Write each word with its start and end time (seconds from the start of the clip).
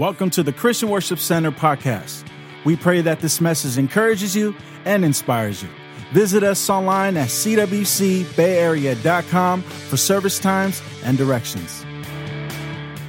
Welcome 0.00 0.30
to 0.30 0.42
the 0.42 0.52
Christian 0.54 0.88
Worship 0.88 1.18
Center 1.18 1.52
podcast. 1.52 2.26
We 2.64 2.74
pray 2.74 3.02
that 3.02 3.20
this 3.20 3.38
message 3.38 3.76
encourages 3.76 4.34
you 4.34 4.56
and 4.86 5.04
inspires 5.04 5.62
you. 5.62 5.68
Visit 6.14 6.42
us 6.42 6.70
online 6.70 7.18
at 7.18 7.28
cwcbayarea.com 7.28 9.60
for 9.60 9.98
service 9.98 10.38
times 10.38 10.80
and 11.04 11.18
directions. 11.18 11.84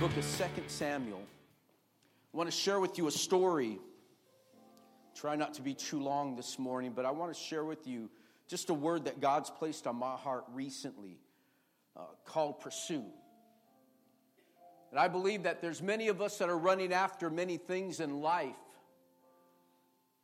Book 0.02 0.18
of 0.18 0.24
Second 0.26 0.68
Samuel. 0.68 1.22
I 2.34 2.38
want 2.38 2.52
to 2.52 2.58
share 2.58 2.82
with 2.82 2.98
you 2.98 3.08
a 3.08 3.12
story. 3.12 3.80
Try 5.16 5.38
not 5.38 5.54
to 5.54 5.62
be 5.62 5.74
too 5.74 6.02
long 6.02 6.36
this 6.36 6.60
morning, 6.60 6.92
but 6.94 7.06
I 7.06 7.12
want 7.12 7.34
to 7.34 7.40
share 7.40 7.64
with 7.64 7.88
you 7.88 8.10
just 8.50 8.70
a 8.70 8.74
word 8.74 9.06
that 9.06 9.22
God's 9.22 9.50
placed 9.50 9.88
on 9.88 9.96
my 9.96 10.18
heart 10.18 10.44
recently 10.52 11.22
uh, 11.96 12.02
called 12.26 12.60
pursue. 12.60 13.06
And 14.92 15.00
I 15.00 15.08
believe 15.08 15.44
that 15.44 15.62
there's 15.62 15.82
many 15.82 16.10
of 16.10 16.22
us 16.22 16.38
that 16.38 16.50
are 16.50 16.58
running 16.58 16.92
after 16.92 17.30
many 17.30 17.58
things 17.58 18.00
in 18.02 18.22
life, 18.22 18.56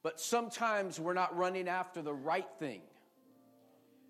but 0.04 0.20
sometimes 0.20 1.00
we're 1.00 1.14
not 1.14 1.36
running 1.36 1.68
after 1.70 2.02
the 2.02 2.14
right 2.14 2.48
thing. 2.60 2.82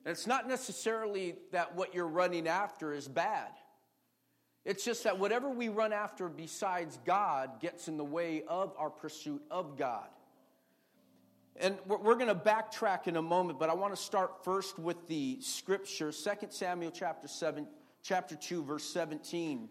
And 0.04 0.12
it's 0.12 0.28
not 0.28 0.48
necessarily 0.48 1.36
that 1.52 1.76
what 1.76 1.94
you're 1.94 2.08
running 2.08 2.48
after 2.48 2.94
is 2.94 3.08
bad. 3.08 3.50
It's 4.66 4.84
just 4.84 5.04
that 5.04 5.20
whatever 5.20 5.50
we 5.50 5.70
run 5.70 5.94
after 5.94 6.28
besides 6.28 7.00
God 7.06 7.60
gets 7.62 7.88
in 7.88 7.98
the 7.98 8.04
way 8.04 8.44
of 8.48 8.74
our 8.78 8.90
pursuit 8.90 9.42
of 9.52 9.78
God. 9.78 10.08
And 11.60 11.78
we're 11.88 12.16
going 12.16 12.28
to 12.28 12.36
backtrack 12.36 13.08
in 13.08 13.16
a 13.16 13.22
moment, 13.22 13.60
but 13.60 13.70
I 13.70 13.74
want 13.74 13.96
to 13.96 14.02
start 14.02 14.44
first 14.44 14.78
with 14.78 15.08
the 15.08 15.38
scripture, 15.42 16.12
2 16.12 16.48
Samuel 16.50 16.92
chapter 16.92 17.28
7, 17.28 17.68
chapter 18.04 18.36
2, 18.36 18.64
verse 18.64 18.84
17. 18.84 19.70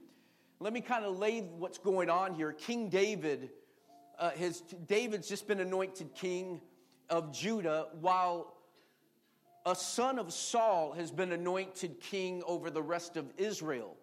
Let 0.59 0.73
me 0.73 0.81
kind 0.81 1.05
of 1.05 1.19
lay 1.19 1.41
what's 1.41 1.77
going 1.77 2.09
on 2.09 2.35
here. 2.35 2.53
King 2.53 2.89
David, 2.89 3.51
uh, 4.19 4.31
David's 4.87 5.29
just 5.29 5.47
been 5.47 5.61
anointed 5.61 6.15
king 6.15 6.63
of 7.11 7.31
Judah, 7.31 7.89
while 8.01 8.55
a 9.67 9.75
son 9.75 10.19
of 10.19 10.33
Saul 10.33 10.93
has 10.93 11.11
been 11.11 11.33
anointed 11.33 12.01
king 12.01 12.43
over 12.47 12.71
the 12.71 12.81
rest 12.81 13.19
of 13.19 13.27
Israel. 13.37 13.97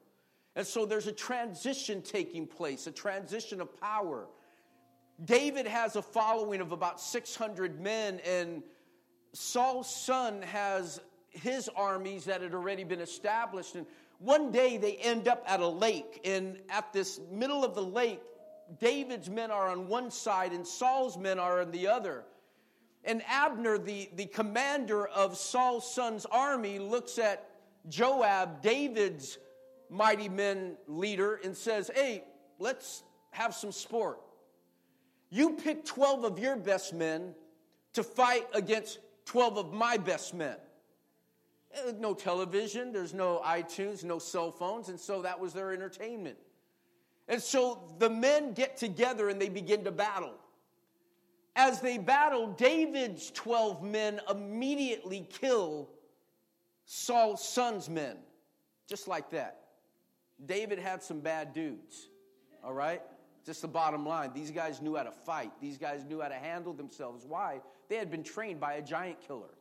And 0.56 0.68
so 0.68 0.86
there's 0.86 1.08
a 1.08 1.12
transition 1.12 2.04
taking 2.04 2.46
place, 2.46 2.86
a 2.86 2.92
transition 2.92 3.60
of 3.60 3.76
power. 3.82 4.28
David 5.26 5.66
has 5.66 5.96
a 5.96 6.04
following 6.04 6.62
of 6.62 6.72
about 6.72 7.02
600 7.02 7.82
men, 7.82 8.20
and 8.28 8.62
Saul's 9.34 9.94
son 9.94 10.44
has 10.44 11.00
his 11.30 11.68
armies 11.76 12.26
that 12.26 12.42
had 12.42 12.54
already 12.54 12.84
been 12.84 13.02
established. 13.02 13.74
And 13.74 13.88
one 14.20 14.52
day 14.52 14.78
they 14.78 14.96
end 14.96 15.28
up 15.28 15.44
at 15.48 15.60
a 15.60 15.68
lake, 15.68 16.22
and 16.24 16.58
at 16.70 16.94
this 16.94 17.20
middle 17.32 17.64
of 17.64 17.76
the 17.76 17.84
lake, 17.84 18.22
David's 18.80 19.30
men 19.30 19.52
are 19.52 19.70
on 19.70 19.88
one 19.88 20.10
side 20.10 20.52
and 20.54 20.66
Saul's 20.66 21.18
men 21.18 21.40
are 21.40 21.62
on 21.62 21.72
the 21.72 21.88
other. 21.88 22.24
And 23.04 23.22
Abner, 23.28 23.78
the, 23.78 24.10
the 24.16 24.26
commander 24.26 25.08
of 25.08 25.38
Saul's 25.38 25.94
son's 25.94 26.26
army, 26.26 26.80
looks 26.80 27.20
at 27.20 27.50
Joab, 27.90 28.62
David's 28.62 29.38
mighty 29.90 30.30
men 30.30 30.78
leader, 30.88 31.36
and 31.44 31.56
says, 31.56 31.92
Hey, 31.94 32.24
let's 32.60 33.04
have 33.32 33.54
some 33.54 33.72
sport. 33.72 34.20
You 35.30 35.52
pick 35.52 35.84
12 35.84 36.24
of 36.24 36.40
your 36.40 36.56
best 36.56 36.94
men 36.94 37.34
to 37.94 38.04
fight 38.04 38.48
against 38.54 39.00
12 39.26 39.58
of 39.58 39.74
my 39.74 39.98
best 39.98 40.34
men. 40.34 40.56
Eh, 41.74 41.94
no 42.00 42.14
television, 42.14 42.92
there's 42.92 43.14
no 43.14 43.42
iTunes, 43.46 44.04
no 44.04 44.20
cell 44.20 44.52
phones, 44.52 44.90
and 44.90 45.00
so 45.00 45.22
that 45.22 45.40
was 45.40 45.54
their 45.54 45.74
entertainment. 45.74 46.38
And 47.28 47.42
so 47.42 47.96
the 48.00 48.10
men 48.10 48.54
get 48.54 48.78
together 48.78 49.30
and 49.30 49.42
they 49.42 49.50
begin 49.50 49.84
to 49.86 49.92
battle. 49.92 50.36
As 51.56 51.82
they 51.82 51.98
battle, 51.98 52.48
David's 52.48 53.32
12 53.32 53.84
men 53.84 54.20
immediately 54.30 55.28
kill 55.30 55.90
Saul's 56.86 57.48
son's 57.48 57.90
men, 57.90 58.18
just 58.88 59.08
like 59.08 59.30
that. 59.32 59.60
David 60.46 60.80
had 60.80 61.02
some 61.02 61.22
bad 61.22 61.54
dudes, 61.54 62.10
all 62.64 62.74
right? 62.74 63.02
Just 63.46 63.62
the 63.62 63.68
bottom 63.68 64.06
line. 64.06 64.32
These 64.34 64.52
guys 64.52 64.82
knew 64.82 64.96
how 64.96 65.04
to 65.04 65.12
fight, 65.12 65.52
these 65.62 65.78
guys 65.78 66.04
knew 66.04 66.22
how 66.22 66.28
to 66.28 66.36
handle 66.36 66.74
themselves. 66.74 67.26
Why? 67.26 67.62
They 67.88 67.96
had 67.96 68.10
been 68.10 68.24
trained 68.24 68.60
by 68.60 68.74
a 68.74 68.82
giant 68.82 69.22
killer. 69.26 69.56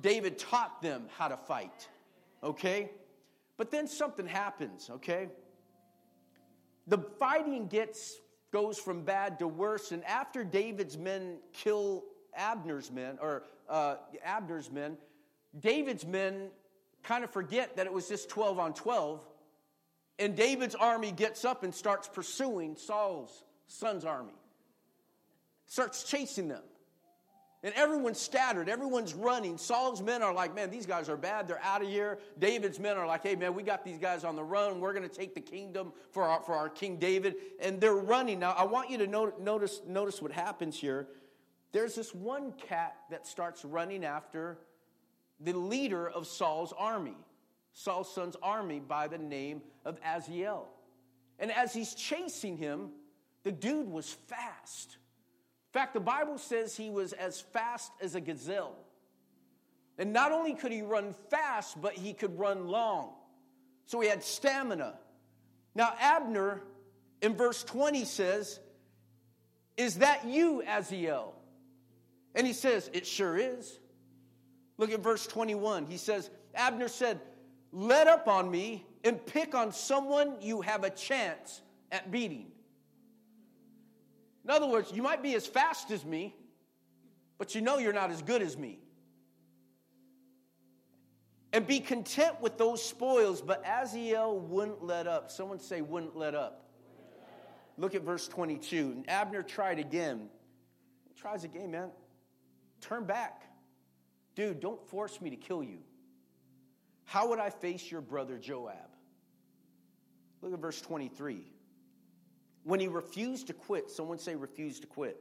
David 0.00 0.38
taught 0.38 0.82
them 0.82 1.04
how 1.16 1.28
to 1.28 1.36
fight, 1.36 1.88
okay? 2.42 2.90
But 3.56 3.70
then 3.70 3.86
something 3.86 4.26
happens, 4.26 4.90
okay? 4.90 5.28
The 6.86 6.98
fighting 6.98 7.68
gets 7.68 8.16
goes 8.52 8.78
from 8.78 9.02
bad 9.02 9.38
to 9.40 9.48
worse, 9.48 9.92
and 9.92 10.04
after 10.04 10.44
David's 10.44 10.96
men 10.96 11.38
kill 11.52 12.04
Abner's 12.34 12.90
men, 12.90 13.18
or 13.20 13.42
uh, 13.68 13.96
Abner's 14.24 14.70
men, 14.70 14.96
David's 15.58 16.06
men 16.06 16.48
kind 17.02 17.24
of 17.24 17.30
forget 17.30 17.76
that 17.76 17.86
it 17.86 17.92
was 17.92 18.08
just 18.08 18.28
12 18.28 18.58
on 18.58 18.74
12, 18.74 19.26
and 20.18 20.36
David's 20.36 20.74
army 20.74 21.12
gets 21.12 21.44
up 21.44 21.64
and 21.64 21.74
starts 21.74 22.08
pursuing 22.08 22.76
Saul's 22.76 23.44
son's 23.66 24.04
army, 24.04 24.34
starts 25.66 26.04
chasing 26.04 26.48
them. 26.48 26.62
And 27.66 27.74
everyone's 27.74 28.20
scattered, 28.20 28.68
everyone's 28.68 29.12
running. 29.12 29.58
Saul's 29.58 30.00
men 30.00 30.22
are 30.22 30.32
like, 30.32 30.54
man, 30.54 30.70
these 30.70 30.86
guys 30.86 31.08
are 31.08 31.16
bad, 31.16 31.48
they're 31.48 31.60
out 31.64 31.82
of 31.82 31.88
here. 31.88 32.20
David's 32.38 32.78
men 32.78 32.96
are 32.96 33.08
like, 33.08 33.24
hey, 33.24 33.34
man, 33.34 33.54
we 33.54 33.64
got 33.64 33.84
these 33.84 33.98
guys 33.98 34.22
on 34.22 34.36
the 34.36 34.44
run, 34.44 34.78
we're 34.78 34.92
going 34.92 35.02
to 35.02 35.12
take 35.12 35.34
the 35.34 35.40
kingdom 35.40 35.92
for 36.12 36.22
our, 36.22 36.40
for 36.44 36.54
our 36.54 36.68
King 36.68 36.96
David. 36.96 37.34
And 37.58 37.80
they're 37.80 37.96
running. 37.96 38.38
Now, 38.38 38.52
I 38.52 38.62
want 38.62 38.88
you 38.88 38.98
to 38.98 39.08
notice, 39.08 39.82
notice 39.84 40.22
what 40.22 40.30
happens 40.30 40.78
here. 40.78 41.08
There's 41.72 41.96
this 41.96 42.14
one 42.14 42.52
cat 42.52 42.94
that 43.10 43.26
starts 43.26 43.64
running 43.64 44.04
after 44.04 44.58
the 45.40 45.52
leader 45.52 46.08
of 46.08 46.28
Saul's 46.28 46.72
army, 46.78 47.16
Saul's 47.72 48.14
son's 48.14 48.36
army, 48.44 48.78
by 48.78 49.08
the 49.08 49.18
name 49.18 49.60
of 49.84 49.98
Asahel. 50.04 50.68
And 51.40 51.50
as 51.50 51.74
he's 51.74 51.96
chasing 51.96 52.58
him, 52.58 52.90
the 53.42 53.50
dude 53.50 53.88
was 53.88 54.12
fast 54.28 54.98
fact, 55.76 55.92
the 55.92 56.00
Bible 56.00 56.38
says 56.38 56.74
he 56.74 56.88
was 56.88 57.12
as 57.12 57.38
fast 57.38 57.92
as 58.00 58.14
a 58.14 58.20
gazelle. 58.20 58.76
And 59.98 60.10
not 60.10 60.32
only 60.32 60.54
could 60.54 60.72
he 60.72 60.80
run 60.80 61.14
fast, 61.30 61.80
but 61.82 61.92
he 61.92 62.14
could 62.14 62.38
run 62.38 62.68
long. 62.68 63.12
So 63.84 64.00
he 64.00 64.08
had 64.08 64.24
stamina. 64.24 64.94
Now, 65.74 65.92
Abner 66.00 66.62
in 67.20 67.34
verse 67.34 67.62
20 67.62 68.06
says, 68.06 68.58
Is 69.76 69.96
that 69.96 70.26
you, 70.26 70.62
Asahel? 70.62 71.34
And 72.34 72.46
he 72.46 72.54
says, 72.54 72.90
It 72.94 73.06
sure 73.06 73.36
is. 73.36 73.78
Look 74.78 74.90
at 74.90 75.00
verse 75.00 75.26
21. 75.26 75.84
He 75.84 75.98
says, 75.98 76.30
Abner 76.54 76.88
said, 76.88 77.20
Let 77.70 78.06
up 78.06 78.28
on 78.28 78.50
me 78.50 78.86
and 79.04 79.24
pick 79.26 79.54
on 79.54 79.72
someone 79.72 80.36
you 80.40 80.62
have 80.62 80.84
a 80.84 80.90
chance 80.90 81.60
at 81.92 82.10
beating. 82.10 82.46
In 84.46 84.52
other 84.52 84.68
words, 84.68 84.92
you 84.94 85.02
might 85.02 85.24
be 85.24 85.34
as 85.34 85.44
fast 85.44 85.90
as 85.90 86.04
me, 86.04 86.32
but 87.36 87.56
you 87.56 87.60
know 87.60 87.78
you're 87.78 87.92
not 87.92 88.12
as 88.12 88.22
good 88.22 88.42
as 88.42 88.56
me. 88.56 88.78
And 91.52 91.66
be 91.66 91.80
content 91.80 92.40
with 92.40 92.56
those 92.56 92.80
spoils, 92.80 93.42
but 93.42 93.64
Asahel 93.66 94.38
wouldn't 94.38 94.84
let 94.84 95.08
up. 95.08 95.32
Someone 95.32 95.58
say, 95.58 95.80
wouldn't 95.80 96.14
let 96.14 96.36
up. 96.36 96.70
Look 97.76 97.96
at 97.96 98.02
verse 98.02 98.28
22. 98.28 98.92
And 98.94 99.10
Abner 99.10 99.42
tried 99.42 99.80
again. 99.80 100.28
He 101.08 101.20
tries 101.20 101.42
again, 101.42 101.72
man. 101.72 101.90
Turn 102.80 103.02
back. 103.02 103.42
Dude, 104.36 104.60
don't 104.60 104.80
force 104.88 105.20
me 105.20 105.30
to 105.30 105.36
kill 105.36 105.64
you. 105.64 105.78
How 107.04 107.30
would 107.30 107.40
I 107.40 107.50
face 107.50 107.90
your 107.90 108.00
brother 108.00 108.38
Joab? 108.38 108.76
Look 110.40 110.52
at 110.52 110.60
verse 110.60 110.80
23. 110.80 111.55
When 112.66 112.80
he 112.80 112.88
refused 112.88 113.46
to 113.46 113.52
quit, 113.52 113.92
someone 113.92 114.18
say, 114.18 114.34
refused 114.34 114.82
to 114.82 114.88
quit. 114.88 115.20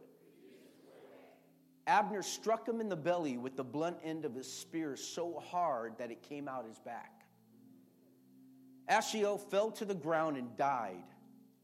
Abner 1.86 2.24
struck 2.24 2.68
him 2.68 2.82
in 2.82 2.90
the 2.90 2.96
belly 2.96 3.38
with 3.38 3.56
the 3.56 3.64
blunt 3.64 3.98
end 4.04 4.26
of 4.26 4.34
his 4.34 4.52
spear 4.52 4.96
so 4.96 5.40
hard 5.52 5.94
that 6.00 6.10
it 6.10 6.24
came 6.24 6.48
out 6.48 6.66
his 6.66 6.80
back. 6.80 7.22
Asahel 8.90 9.38
fell 9.38 9.70
to 9.74 9.86
the 9.86 9.94
ground 9.94 10.38
and 10.38 10.58
died 10.58 11.04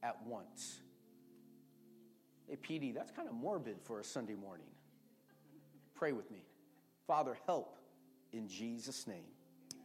at 0.03 0.23
once. 0.27 0.81
Hey, 2.47 2.57
PD, 2.57 2.93
that's 2.93 3.09
kind 3.09 3.27
of 3.27 3.33
morbid 3.33 3.77
for 3.83 3.99
a 3.99 4.03
Sunday 4.03 4.35
morning. 4.35 4.67
Pray 5.95 6.11
with 6.11 6.29
me. 6.29 6.45
Father, 7.07 7.35
help 7.47 7.79
in 8.33 8.47
Jesus' 8.47 9.07
name. 9.07 9.25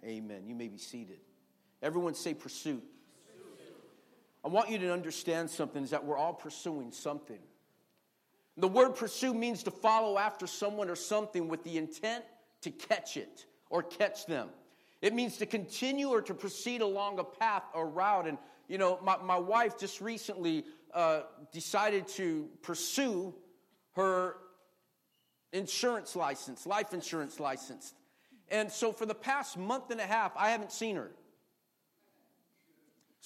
Amen. 0.04 0.42
You 0.46 0.54
may 0.54 0.69
be 0.69 0.76
seated. 0.76 1.20
Everyone 1.81 2.12
say 2.12 2.34
pursuit. 2.34 2.84
I 4.46 4.48
want 4.48 4.70
you 4.70 4.78
to 4.78 4.93
understand 4.93 5.50
something 5.50 5.82
is 5.82 5.90
that 5.90 6.04
we're 6.04 6.16
all 6.16 6.32
pursuing 6.32 6.93
something. 6.93 7.40
The 8.56 8.69
word 8.69 8.94
pursue 8.94 9.34
means 9.34 9.64
to 9.64 9.72
follow 9.72 10.19
after 10.19 10.46
someone 10.46 10.88
or 10.88 10.94
something 10.94 11.48
with 11.48 11.64
the 11.64 11.76
intent 11.76 12.25
to 12.62 12.70
catch 12.70 13.16
it 13.16 13.44
or 13.70 13.82
catch 13.82 14.25
them. 14.26 14.50
It 15.02 15.14
means 15.14 15.38
to 15.38 15.46
continue 15.46 16.10
or 16.10 16.22
to 16.22 16.32
proceed 16.32 16.81
along 16.81 17.19
a 17.19 17.25
path 17.25 17.64
or 17.75 17.88
route. 17.88 18.28
And, 18.28 18.38
you 18.69 18.78
know, 18.78 19.00
my, 19.02 19.16
my 19.16 19.37
wife 19.37 19.81
just 19.81 20.00
recently 20.00 20.64
uh, 20.94 21.22
decided 21.52 22.06
to 22.10 22.49
pursue 22.62 23.34
her 23.96 24.37
insurance 25.52 26.14
license, 26.14 26.69
life 26.69 26.94
insurance 26.94 27.40
license. 27.40 27.94
And 28.49 28.70
so 28.70 28.92
for 28.92 29.06
the 29.06 29.14
past 29.14 29.58
month 29.58 29.90
and 29.90 30.00
a 30.00 30.06
half, 30.06 30.37
I 30.37 30.50
haven't 30.50 30.70
seen 30.70 30.94
her. 30.94 31.10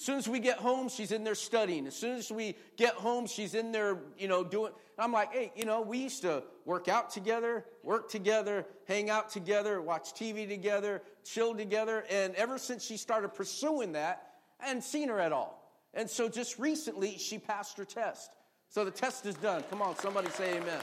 As 0.01 0.05
soon 0.05 0.17
as 0.17 0.27
we 0.27 0.39
get 0.39 0.57
home, 0.57 0.89
she's 0.89 1.11
in 1.11 1.23
there 1.23 1.35
studying. 1.35 1.85
As 1.85 1.95
soon 1.95 2.17
as 2.17 2.31
we 2.31 2.55
get 2.75 2.95
home, 2.95 3.27
she's 3.27 3.53
in 3.53 3.71
there, 3.71 3.99
you 4.17 4.27
know, 4.27 4.43
doing. 4.43 4.71
I'm 4.97 5.11
like, 5.11 5.31
hey, 5.31 5.51
you 5.55 5.63
know, 5.63 5.81
we 5.81 5.99
used 5.99 6.23
to 6.23 6.41
work 6.65 6.87
out 6.87 7.11
together, 7.11 7.65
work 7.83 8.09
together, 8.09 8.65
hang 8.87 9.11
out 9.11 9.29
together, 9.29 9.79
watch 9.79 10.15
TV 10.15 10.49
together, 10.49 11.03
chill 11.23 11.53
together. 11.53 12.03
And 12.09 12.33
ever 12.33 12.57
since 12.57 12.83
she 12.83 12.97
started 12.97 13.35
pursuing 13.35 13.91
that, 13.91 14.29
I 14.59 14.69
hadn't 14.69 14.85
seen 14.85 15.07
her 15.07 15.19
at 15.19 15.31
all. 15.31 15.71
And 15.93 16.09
so 16.09 16.27
just 16.27 16.57
recently, 16.57 17.19
she 17.19 17.37
passed 17.37 17.77
her 17.77 17.85
test. 17.85 18.31
So 18.69 18.83
the 18.83 18.89
test 18.89 19.27
is 19.27 19.35
done. 19.35 19.63
Come 19.69 19.83
on, 19.83 19.95
somebody 19.97 20.31
say 20.31 20.57
amen. 20.57 20.81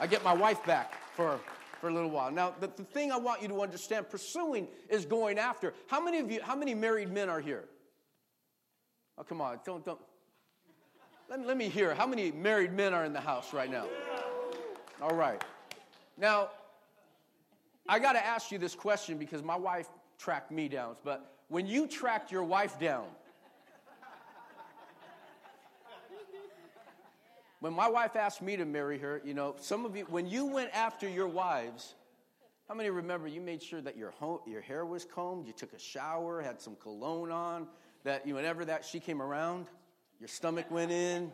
I 0.00 0.08
get 0.08 0.24
my 0.24 0.32
wife 0.32 0.66
back 0.66 0.94
for 1.14 1.38
for 1.80 1.88
a 1.88 1.92
little 1.92 2.10
while. 2.10 2.30
Now, 2.30 2.54
the, 2.60 2.68
the 2.68 2.84
thing 2.84 3.10
I 3.10 3.16
want 3.16 3.42
you 3.42 3.48
to 3.48 3.60
understand 3.62 4.10
pursuing 4.10 4.68
is 4.88 5.06
going 5.06 5.38
after. 5.38 5.72
How 5.86 6.02
many 6.02 6.18
of 6.18 6.30
you, 6.30 6.40
how 6.42 6.54
many 6.54 6.74
married 6.74 7.10
men 7.10 7.28
are 7.28 7.40
here? 7.40 7.64
Oh, 9.18 9.22
come 9.22 9.40
on, 9.40 9.60
don't, 9.64 9.84
don't. 9.84 9.98
Let, 11.28 11.46
let 11.46 11.56
me 11.56 11.68
hear. 11.68 11.94
How 11.94 12.06
many 12.06 12.30
married 12.32 12.72
men 12.72 12.92
are 12.92 13.04
in 13.04 13.12
the 13.12 13.20
house 13.20 13.52
right 13.52 13.70
now? 13.70 13.86
All 15.00 15.14
right. 15.14 15.42
Now, 16.18 16.50
I 17.88 17.98
got 17.98 18.12
to 18.12 18.24
ask 18.24 18.52
you 18.52 18.58
this 18.58 18.74
question 18.74 19.16
because 19.16 19.42
my 19.42 19.56
wife 19.56 19.88
tracked 20.18 20.50
me 20.50 20.68
down. 20.68 20.96
But 21.02 21.34
when 21.48 21.66
you 21.66 21.86
tracked 21.86 22.30
your 22.30 22.44
wife 22.44 22.78
down, 22.78 23.06
When 27.60 27.74
my 27.74 27.88
wife 27.88 28.16
asked 28.16 28.40
me 28.40 28.56
to 28.56 28.64
marry 28.64 28.98
her, 28.98 29.20
you 29.22 29.34
know, 29.34 29.54
some 29.60 29.84
of 29.84 29.94
you, 29.94 30.06
when 30.08 30.26
you 30.26 30.46
went 30.46 30.70
after 30.74 31.06
your 31.06 31.28
wives, 31.28 31.94
how 32.66 32.74
many 32.74 32.88
remember 32.88 33.28
you 33.28 33.42
made 33.42 33.62
sure 33.62 33.82
that 33.82 33.98
your, 33.98 34.12
home, 34.12 34.38
your 34.46 34.62
hair 34.62 34.86
was 34.86 35.04
combed, 35.04 35.46
you 35.46 35.52
took 35.52 35.74
a 35.74 35.78
shower, 35.78 36.40
had 36.40 36.58
some 36.58 36.74
cologne 36.76 37.30
on, 37.30 37.66
that 38.02 38.26
you, 38.26 38.34
whenever 38.34 38.64
that 38.64 38.82
she 38.82 38.98
came 38.98 39.20
around, 39.20 39.66
your 40.18 40.28
stomach 40.28 40.70
went 40.70 40.90
in, 40.90 41.30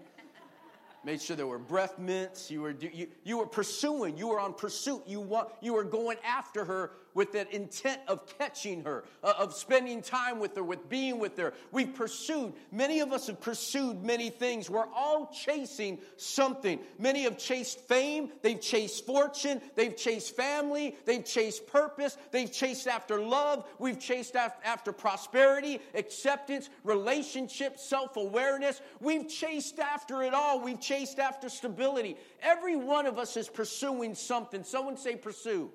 made 1.05 1.23
sure 1.23 1.37
there 1.37 1.47
were 1.47 1.61
breath 1.61 1.97
mints, 1.97 2.51
you 2.51 2.61
were, 2.61 2.73
you, 2.73 3.07
you 3.23 3.39
were 3.39 3.47
pursuing, 3.47 4.19
you 4.19 4.27
were 4.27 4.41
on 4.41 4.53
pursuit, 4.53 5.03
you, 5.07 5.21
want, 5.21 5.49
you 5.61 5.75
were 5.75 5.85
going 5.85 6.17
after 6.25 6.65
her 6.65 6.91
with 7.17 7.33
that 7.33 7.51
intent 7.51 7.99
of 8.09 8.27
catching 8.39 8.85
her, 8.85 9.03
uh, 9.25 9.33
of 9.39 9.55
spending 9.55 10.03
time 10.03 10.39
with 10.39 10.55
her, 10.55 10.63
with 10.63 10.87
being 10.91 11.19
with 11.19 11.39
her. 11.39 11.55
We've 11.73 11.95
pursued, 11.95 12.53
many 12.71 13.01
of 13.01 13.11
us 13.11 13.27
have 13.29 13.41
pursued 13.41 14.05
many 14.05 14.29
things. 14.29 14.69
We're 14.69 14.93
all 14.95 15.33
chasing 15.35 15.99
something. 16.19 16.79
Many 16.99 17.23
have 17.23 17.39
chased 17.39 17.81
fame, 17.89 18.31
they've 18.43 18.61
chased 18.61 19.07
fortune, 19.07 19.63
they've 19.77 19.97
chased 19.97 20.37
family, 20.37 20.95
they've 21.07 21.25
chased 21.25 21.67
purpose, 21.67 22.19
they've 22.33 22.53
chased 22.53 22.87
after 22.87 23.19
love, 23.19 23.65
we've 23.79 23.99
chased 23.99 24.37
after 24.37 24.93
prosperity, 24.93 25.81
acceptance, 25.95 26.69
relationships, 26.85 27.83
self 27.83 28.19
awareness. 28.19 28.83
We've 29.01 29.27
chased 29.27 29.79
after 29.79 30.23
it 30.23 30.35
all. 30.35 30.61
We've 30.61 30.81
chased 30.81 31.19
after 31.19 31.49
stability. 31.49 32.19
Every 32.43 32.77
one 32.77 33.07
of 33.07 33.19
us 33.19 33.39
is 33.39 33.49
pursuing 33.49 34.15
something. 34.15 34.65
Someone 34.65 34.99
say, 34.99 35.17
pursue. 35.17 35.73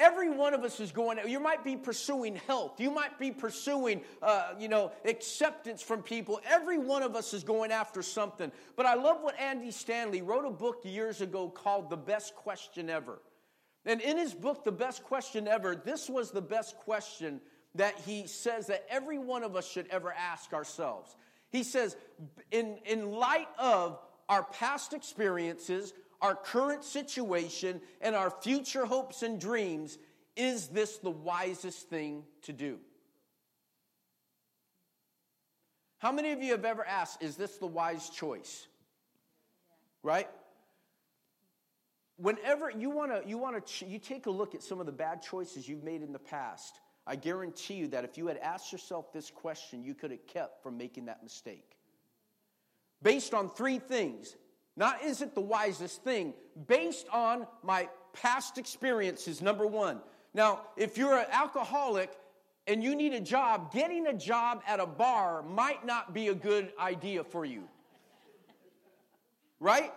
Every 0.00 0.30
one 0.30 0.54
of 0.54 0.64
us 0.64 0.80
is 0.80 0.92
going, 0.92 1.18
you 1.28 1.38
might 1.38 1.62
be 1.62 1.76
pursuing 1.76 2.36
health. 2.46 2.80
You 2.80 2.90
might 2.90 3.18
be 3.18 3.30
pursuing, 3.30 4.00
uh, 4.22 4.54
you 4.58 4.68
know, 4.68 4.92
acceptance 5.04 5.82
from 5.82 6.02
people. 6.02 6.40
Every 6.48 6.78
one 6.78 7.02
of 7.02 7.14
us 7.14 7.34
is 7.34 7.44
going 7.44 7.70
after 7.70 8.02
something. 8.02 8.50
But 8.76 8.86
I 8.86 8.94
love 8.94 9.18
what 9.20 9.38
Andy 9.38 9.70
Stanley 9.70 10.22
wrote 10.22 10.46
a 10.46 10.50
book 10.50 10.80
years 10.84 11.20
ago 11.20 11.50
called 11.50 11.90
The 11.90 11.98
Best 11.98 12.34
Question 12.34 12.88
Ever. 12.88 13.20
And 13.84 14.00
in 14.00 14.16
his 14.16 14.32
book, 14.32 14.64
The 14.64 14.72
Best 14.72 15.04
Question 15.04 15.46
Ever, 15.46 15.76
this 15.76 16.08
was 16.08 16.30
the 16.30 16.42
best 16.42 16.78
question 16.78 17.42
that 17.74 17.94
he 18.06 18.26
says 18.26 18.68
that 18.68 18.86
every 18.88 19.18
one 19.18 19.42
of 19.42 19.54
us 19.54 19.68
should 19.68 19.86
ever 19.90 20.12
ask 20.12 20.54
ourselves. 20.54 21.14
He 21.50 21.62
says, 21.62 21.94
in, 22.50 22.78
in 22.86 23.12
light 23.12 23.48
of 23.58 23.98
our 24.30 24.44
past 24.44 24.94
experiences, 24.94 25.92
our 26.22 26.34
current 26.34 26.84
situation, 26.84 27.80
and 28.00 28.14
our 28.14 28.30
future 28.30 28.84
hopes 28.84 29.22
and 29.22 29.40
dreams, 29.40 29.98
is 30.36 30.68
this 30.68 30.98
the 30.98 31.10
wisest 31.10 31.88
thing 31.88 32.24
to 32.42 32.52
do? 32.52 32.78
How 35.98 36.12
many 36.12 36.32
of 36.32 36.42
you 36.42 36.52
have 36.52 36.64
ever 36.64 36.84
asked, 36.84 37.22
is 37.22 37.36
this 37.36 37.56
the 37.58 37.66
wise 37.66 38.08
choice? 38.08 38.66
Right? 40.02 40.28
Whenever 42.16 42.70
you 42.70 42.90
want 42.90 43.12
to, 43.12 43.28
you 43.28 43.38
want 43.38 43.66
to, 43.66 43.86
you 43.86 43.98
take 43.98 44.26
a 44.26 44.30
look 44.30 44.54
at 44.54 44.62
some 44.62 44.80
of 44.80 44.86
the 44.86 44.92
bad 44.92 45.22
choices 45.22 45.68
you've 45.68 45.84
made 45.84 46.02
in 46.02 46.12
the 46.12 46.18
past. 46.18 46.80
I 47.06 47.16
guarantee 47.16 47.74
you 47.74 47.88
that 47.88 48.04
if 48.04 48.16
you 48.16 48.26
had 48.26 48.38
asked 48.38 48.72
yourself 48.72 49.12
this 49.12 49.30
question, 49.30 49.82
you 49.82 49.94
could 49.94 50.10
have 50.10 50.26
kept 50.26 50.62
from 50.62 50.76
making 50.76 51.06
that 51.06 51.22
mistake. 51.22 51.76
Based 53.02 53.32
on 53.32 53.48
three 53.48 53.78
things 53.78 54.36
not 54.76 55.02
is 55.04 55.22
it 55.22 55.34
the 55.34 55.40
wisest 55.40 56.02
thing, 56.02 56.34
based 56.66 57.06
on 57.12 57.46
my 57.62 57.88
past 58.12 58.58
experiences, 58.58 59.42
number 59.42 59.66
one. 59.66 60.00
Now, 60.34 60.60
if 60.76 60.96
you're 60.96 61.18
an 61.18 61.26
alcoholic 61.30 62.10
and 62.66 62.82
you 62.82 62.94
need 62.94 63.12
a 63.12 63.20
job, 63.20 63.72
getting 63.72 64.06
a 64.06 64.14
job 64.14 64.62
at 64.66 64.80
a 64.80 64.86
bar 64.86 65.42
might 65.42 65.84
not 65.84 66.14
be 66.14 66.28
a 66.28 66.34
good 66.34 66.72
idea 66.78 67.24
for 67.24 67.44
you. 67.44 67.64
Right? 69.58 69.92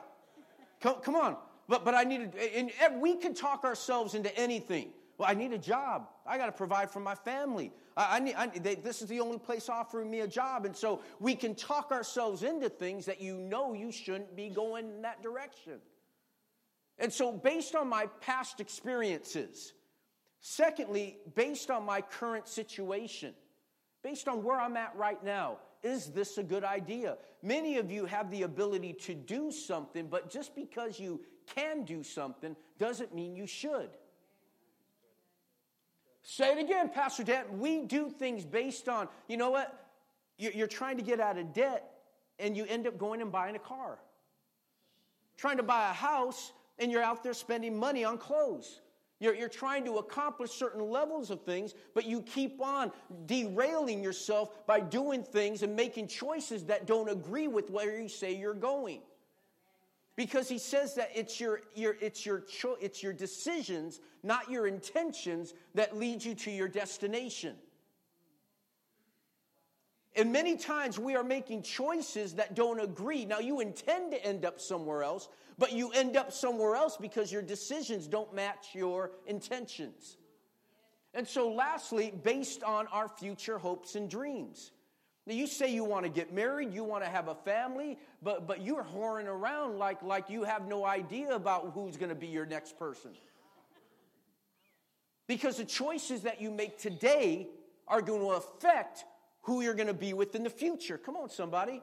Come, 0.82 0.96
come 1.02 1.16
on. 1.16 1.38
But, 1.68 1.86
but 1.86 1.94
I 1.94 2.04
need 2.04 2.32
to, 2.34 2.58
and 2.58 3.02
we 3.02 3.16
can 3.16 3.34
talk 3.34 3.64
ourselves 3.64 4.16
into 4.16 4.36
anything. 4.38 4.90
Well, 5.18 5.30
I 5.30 5.34
need 5.34 5.54
a 5.54 5.58
job. 5.58 6.08
I 6.26 6.38
got 6.38 6.48
to 6.48 6.52
provide 6.52 6.90
for 6.90 7.00
my 7.00 7.16
family. 7.16 7.72
I, 7.96 8.18
I 8.18 8.20
need, 8.20 8.36
I, 8.36 8.48
they, 8.48 8.76
this 8.76 9.02
is 9.02 9.08
the 9.08 9.20
only 9.20 9.38
place 9.38 9.70
offering 9.70 10.10
me 10.10 10.22
a 10.22 10.28
job. 10.28 10.66
And 10.66 10.76
so 10.76 11.02
we 11.20 11.36
can 11.36 11.56
talk 11.56 11.92
ourselves 11.92 12.44
into 12.44 12.70
things 12.70 13.06
that 13.06 13.22
you 13.22 13.38
know 13.38 13.74
you 13.74 13.92
shouldn't 13.92 14.36
be 14.36 14.50
going 14.50 14.90
in 14.90 15.02
that 15.04 15.22
direction. 15.22 15.80
And 17.00 17.12
so, 17.12 17.32
based 17.32 17.76
on 17.76 17.88
my 17.88 18.06
past 18.22 18.60
experiences, 18.60 19.74
secondly, 20.42 21.18
based 21.34 21.72
on 21.72 21.84
my 21.84 22.02
current 22.02 22.48
situation, 22.48 23.34
based 24.04 24.28
on 24.28 24.44
where 24.44 24.60
I'm 24.60 24.78
at 24.78 24.96
right 24.96 25.24
now, 25.24 25.58
is 25.82 26.12
this 26.12 26.38
a 26.38 26.44
good 26.44 26.64
idea? 26.64 27.18
Many 27.42 27.78
of 27.78 27.92
you 27.92 28.06
have 28.06 28.30
the 28.30 28.44
ability 28.44 28.94
to 28.94 29.16
do 29.16 29.52
something, 29.52 30.08
but 30.08 30.30
just 30.30 30.56
because 30.56 31.00
you 31.00 31.20
can 31.56 31.84
do 31.84 32.04
something 32.04 32.56
doesn't 32.78 33.14
mean 33.14 33.36
you 33.36 33.48
should. 33.48 33.90
Say 36.24 36.54
it 36.54 36.58
again, 36.58 36.90
Pastor 36.90 37.24
Dan. 37.24 37.60
We 37.60 37.82
do 37.82 38.10
things 38.10 38.46
based 38.46 38.88
on, 38.88 39.10
you 39.28 39.38
know 39.38 39.52
what? 39.52 39.88
You're 40.38 40.68
trying 40.68 40.98
to 40.98 41.04
get 41.04 41.20
out 41.20 41.38
of 41.38 41.54
debt 41.54 41.90
and 42.40 42.58
you 42.58 42.66
end 42.68 42.88
up 42.88 42.98
going 42.98 43.22
and 43.22 43.32
buying 43.32 43.56
a 43.56 43.60
car. 43.60 44.00
Trying 45.38 45.58
to 45.58 45.64
buy 45.64 45.90
a 45.90 45.94
house 45.94 46.54
and 46.80 46.92
you're 46.92 47.04
out 47.04 47.24
there 47.24 47.34
spending 47.34 47.78
money 47.78 48.04
on 48.04 48.18
clothes. 48.18 48.82
You're, 49.20 49.36
you're 49.36 49.50
trying 49.50 49.86
to 49.86 49.98
accomplish 49.98 50.52
certain 50.52 50.90
levels 50.90 51.30
of 51.30 51.44
things, 51.44 51.76
but 51.94 52.06
you 52.06 52.22
keep 52.22 52.62
on 52.62 52.92
derailing 53.26 54.02
yourself 54.02 54.66
by 54.66 54.80
doing 54.80 55.24
things 55.24 55.62
and 55.62 55.76
making 55.76 56.08
choices 56.08 56.66
that 56.66 56.88
don't 56.88 57.10
agree 57.10 57.48
with 57.48 57.70
where 57.70 58.00
you 58.02 58.10
say 58.10 58.34
you're 58.36 58.54
going 58.54 59.02
because 60.16 60.48
he 60.48 60.58
says 60.58 60.96
that 60.96 61.10
it's 61.16 61.40
your, 61.40 61.62
your, 61.74 61.96
it's, 62.00 62.26
your 62.26 62.42
cho- 62.42 62.78
it's 62.80 63.02
your 63.02 63.14
decisions, 63.14 64.00
not 64.22 64.50
your 64.50 64.68
intentions, 64.68 65.54
that 65.74 65.98
lead 65.98 66.24
you 66.24 66.36
to 66.36 66.52
your 66.52 66.68
destination. 66.68 67.56
And 70.16 70.32
many 70.32 70.58
times 70.58 71.00
we 71.00 71.16
are 71.16 71.24
making 71.24 71.64
choices 71.64 72.36
that 72.36 72.54
don't 72.54 72.80
agree. 72.80 73.26
Now, 73.26 73.40
you 73.40 73.60
intend 73.60 74.12
to 74.12 74.24
end 74.24 74.46
up 74.46 74.62
somewhere 74.62 75.02
else, 75.02 75.28
but 75.58 75.72
you 75.74 75.90
end 75.92 76.16
up 76.16 76.32
somewhere 76.32 76.76
else 76.76 76.98
because 76.98 77.32
your 77.32 77.42
decisions 77.42 78.08
don't 78.08 78.32
match 78.34 78.70
your 78.74 79.12
intentions. 79.26 80.18
And 81.16 81.28
so, 81.28 81.52
lastly, 81.52 82.14
based 82.24 82.64
on 82.64 82.86
our 82.88 83.08
future 83.08 83.58
hopes 83.58 83.96
and 83.96 84.08
dreams. 84.08 84.72
Now, 85.26 85.34
you 85.34 85.48
say 85.48 85.74
you 85.74 85.86
want 85.86 86.04
to 86.04 86.10
get 86.10 86.34
married, 86.34 86.74
you 86.74 86.84
want 86.84 87.04
to 87.04 87.10
have 87.10 87.30
a 87.30 87.36
family, 87.36 87.98
but, 88.22 88.46
but 88.46 88.62
you're 88.62 88.84
whoring 88.84 89.28
around 89.28 89.78
like, 89.78 90.04
like 90.04 90.30
you 90.30 90.44
have 90.44 90.68
no 90.68 90.86
idea 90.86 91.34
about 91.34 91.72
who's 91.74 91.96
going 91.96 92.10
to 92.10 92.16
be 92.16 92.28
your 92.28 92.46
next 92.46 92.78
person. 92.78 93.12
Because 95.28 95.58
the 95.58 95.66
choices 95.66 96.24
that 96.24 96.42
you 96.42 96.52
make 96.52 96.78
today 96.78 97.48
are 97.88 98.02
going 98.02 98.20
to 98.20 98.32
affect 98.32 99.06
who 99.44 99.62
you're 99.62 99.74
going 99.74 99.88
to 99.88 99.94
be 99.94 100.14
with 100.14 100.36
in 100.36 100.44
the 100.44 100.50
future. 100.50 100.98
Come 100.98 101.16
on, 101.16 101.30
somebody. 101.30 101.82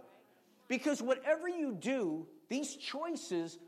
Because 0.68 1.00
whatever 1.00 1.48
you 1.48 1.72
do, 1.72 2.26
these 2.50 2.76
choices 2.76 3.58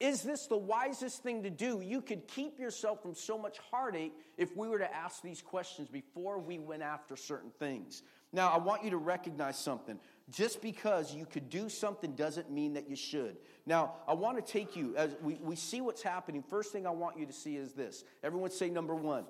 is 0.00 0.22
this 0.22 0.46
the 0.46 0.56
wisest 0.56 1.22
thing 1.22 1.42
to 1.42 1.50
do? 1.50 1.80
You 1.80 2.00
could 2.00 2.28
keep 2.28 2.60
yourself 2.60 3.02
from 3.02 3.14
so 3.14 3.36
much 3.36 3.58
heartache 3.70 4.12
if 4.36 4.56
we 4.56 4.68
were 4.68 4.78
to 4.78 4.94
ask 4.94 5.22
these 5.22 5.42
questions 5.42 5.88
before 5.88 6.38
we 6.38 6.58
went 6.58 6.82
after 6.82 7.16
certain 7.16 7.50
things. 7.58 8.02
Now, 8.32 8.50
I 8.50 8.58
want 8.58 8.84
you 8.84 8.90
to 8.90 8.96
recognize 8.96 9.58
something. 9.58 9.98
Just 10.30 10.62
because 10.62 11.14
you 11.14 11.26
could 11.26 11.50
do 11.50 11.68
something 11.68 12.14
doesn't 12.14 12.50
mean 12.50 12.74
that 12.74 12.88
you 12.88 12.94
should. 12.94 13.38
Now, 13.66 13.94
I 14.06 14.12
want 14.12 14.44
to 14.44 14.52
take 14.52 14.76
you, 14.76 14.94
as 14.96 15.16
we, 15.22 15.34
we 15.42 15.56
see 15.56 15.80
what's 15.80 16.02
happening, 16.02 16.44
first 16.48 16.70
thing 16.70 16.86
I 16.86 16.90
want 16.90 17.18
you 17.18 17.26
to 17.26 17.32
see 17.32 17.56
is 17.56 17.72
this. 17.72 18.04
Everyone 18.22 18.50
say 18.50 18.68
number 18.68 18.94
one. 18.94 19.24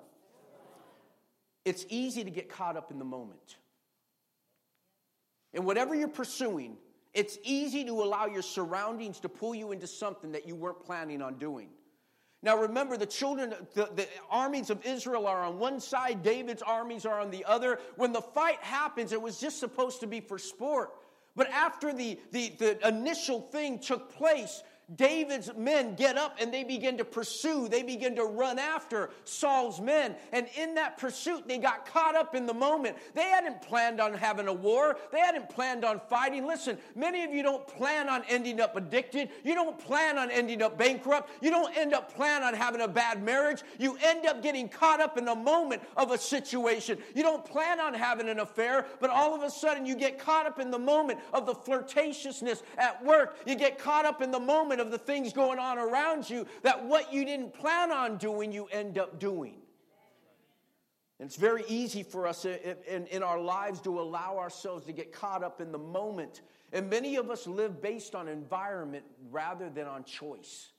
It's 1.65 1.85
easy 1.89 2.23
to 2.23 2.31
get 2.31 2.49
caught 2.49 2.77
up 2.77 2.91
in 2.91 2.99
the 2.99 3.05
moment. 3.05 3.57
And 5.53 5.65
whatever 5.65 5.95
you're 5.95 6.07
pursuing, 6.07 6.77
it's 7.13 7.37
easy 7.43 7.83
to 7.85 7.91
allow 7.91 8.25
your 8.25 8.41
surroundings 8.41 9.19
to 9.21 9.29
pull 9.29 9.55
you 9.55 9.71
into 9.71 9.87
something 9.87 10.31
that 10.31 10.47
you 10.47 10.55
weren't 10.55 10.79
planning 10.81 11.21
on 11.21 11.35
doing. 11.39 11.69
Now 12.41 12.57
remember, 12.57 12.95
the 12.95 13.05
children, 13.05 13.53
the, 13.73 13.89
the, 13.95 14.07
armies 14.29 14.69
of 14.69 14.85
Israel 14.85 15.27
are 15.27 15.43
on 15.43 15.59
one 15.59 15.79
side, 15.79 16.23
David's 16.23 16.61
armies 16.61 17.05
are 17.05 17.19
on 17.19 17.31
the 17.31 17.43
other. 17.43 17.79
When 17.97 18.13
the 18.13 18.21
fight 18.21 18.59
happens, 18.61 19.11
it 19.11 19.21
was 19.21 19.39
just 19.39 19.59
supposed 19.59 19.99
to 20.01 20.07
be 20.07 20.21
for 20.21 20.37
sport. 20.37 20.91
But 21.35 21.49
after 21.49 21.93
the, 21.93 22.19
the, 22.31 22.49
the 22.57 22.87
initial 22.87 23.41
thing 23.41 23.79
took 23.79 24.13
place, 24.13 24.63
David's 24.95 25.51
men 25.55 25.95
get 25.95 26.17
up 26.17 26.37
and 26.39 26.53
they 26.53 26.63
begin 26.63 26.97
to 26.97 27.05
pursue, 27.05 27.67
they 27.67 27.83
begin 27.83 28.15
to 28.15 28.23
run 28.23 28.57
after 28.57 29.11
Saul's 29.23 29.79
men. 29.79 30.15
And 30.31 30.47
in 30.57 30.75
that 30.75 30.97
pursuit, 30.97 31.47
they 31.47 31.57
got 31.57 31.85
caught 31.85 32.15
up 32.15 32.35
in 32.35 32.45
the 32.45 32.53
moment. 32.53 32.97
They 33.13 33.23
hadn't 33.23 33.61
planned 33.61 34.01
on 34.01 34.13
having 34.13 34.47
a 34.47 34.53
war, 34.53 34.97
they 35.11 35.19
hadn't 35.19 35.49
planned 35.49 35.85
on 35.85 35.99
fighting. 36.09 36.47
Listen, 36.47 36.77
many 36.95 37.23
of 37.23 37.33
you 37.33 37.43
don't 37.43 37.67
plan 37.67 38.09
on 38.09 38.23
ending 38.29 38.59
up 38.59 38.75
addicted, 38.75 39.29
you 39.43 39.53
don't 39.53 39.77
plan 39.77 40.17
on 40.17 40.31
ending 40.31 40.61
up 40.61 40.77
bankrupt, 40.77 41.29
you 41.41 41.51
don't 41.51 41.75
end 41.77 41.93
up 41.93 42.13
plan 42.13 42.43
on 42.43 42.53
having 42.53 42.81
a 42.81 42.87
bad 42.87 43.23
marriage. 43.23 43.63
You 43.77 43.97
end 44.03 44.25
up 44.25 44.41
getting 44.41 44.67
caught 44.67 44.99
up 44.99 45.17
in 45.17 45.25
the 45.25 45.35
moment 45.35 45.81
of 45.97 46.11
a 46.11 46.17
situation. 46.17 46.97
You 47.15 47.23
don't 47.23 47.45
plan 47.45 47.79
on 47.79 47.93
having 47.93 48.29
an 48.29 48.39
affair, 48.39 48.85
but 48.99 49.09
all 49.09 49.35
of 49.35 49.41
a 49.43 49.49
sudden 49.49 49.85
you 49.85 49.95
get 49.95 50.19
caught 50.19 50.45
up 50.45 50.59
in 50.59 50.71
the 50.71 50.79
moment 50.79 51.19
of 51.33 51.45
the 51.45 51.53
flirtatiousness 51.53 52.63
at 52.77 53.03
work. 53.03 53.37
You 53.45 53.55
get 53.55 53.77
caught 53.77 54.05
up 54.05 54.21
in 54.21 54.31
the 54.31 54.39
moment 54.39 54.78
of 54.79 54.91
the 54.91 54.97
things 54.97 55.33
going 55.33 55.59
on 55.59 55.77
around 55.77 56.29
you 56.29 56.45
that 56.63 56.85
what 56.85 57.13
you 57.13 57.25
didn't 57.25 57.53
plan 57.53 57.91
on 57.91 58.17
doing, 58.17 58.51
you 58.51 58.65
end 58.71 58.97
up 58.97 59.19
doing. 59.19 59.55
And 61.19 61.27
it's 61.27 61.35
very 61.35 61.63
easy 61.67 62.01
for 62.01 62.25
us 62.25 62.45
in, 62.45 63.05
in 63.07 63.23
our 63.23 63.39
lives 63.39 63.81
to 63.81 63.99
allow 63.99 64.37
ourselves 64.37 64.85
to 64.85 64.93
get 64.93 65.11
caught 65.11 65.43
up 65.43 65.59
in 65.59 65.71
the 65.71 65.77
moment. 65.77 66.41
And 66.71 66.89
many 66.89 67.17
of 67.17 67.29
us 67.29 67.45
live 67.45 67.81
based 67.81 68.15
on 68.15 68.27
environment 68.27 69.03
rather 69.29 69.69
than 69.69 69.85
on 69.85 70.05
choice. 70.05 70.71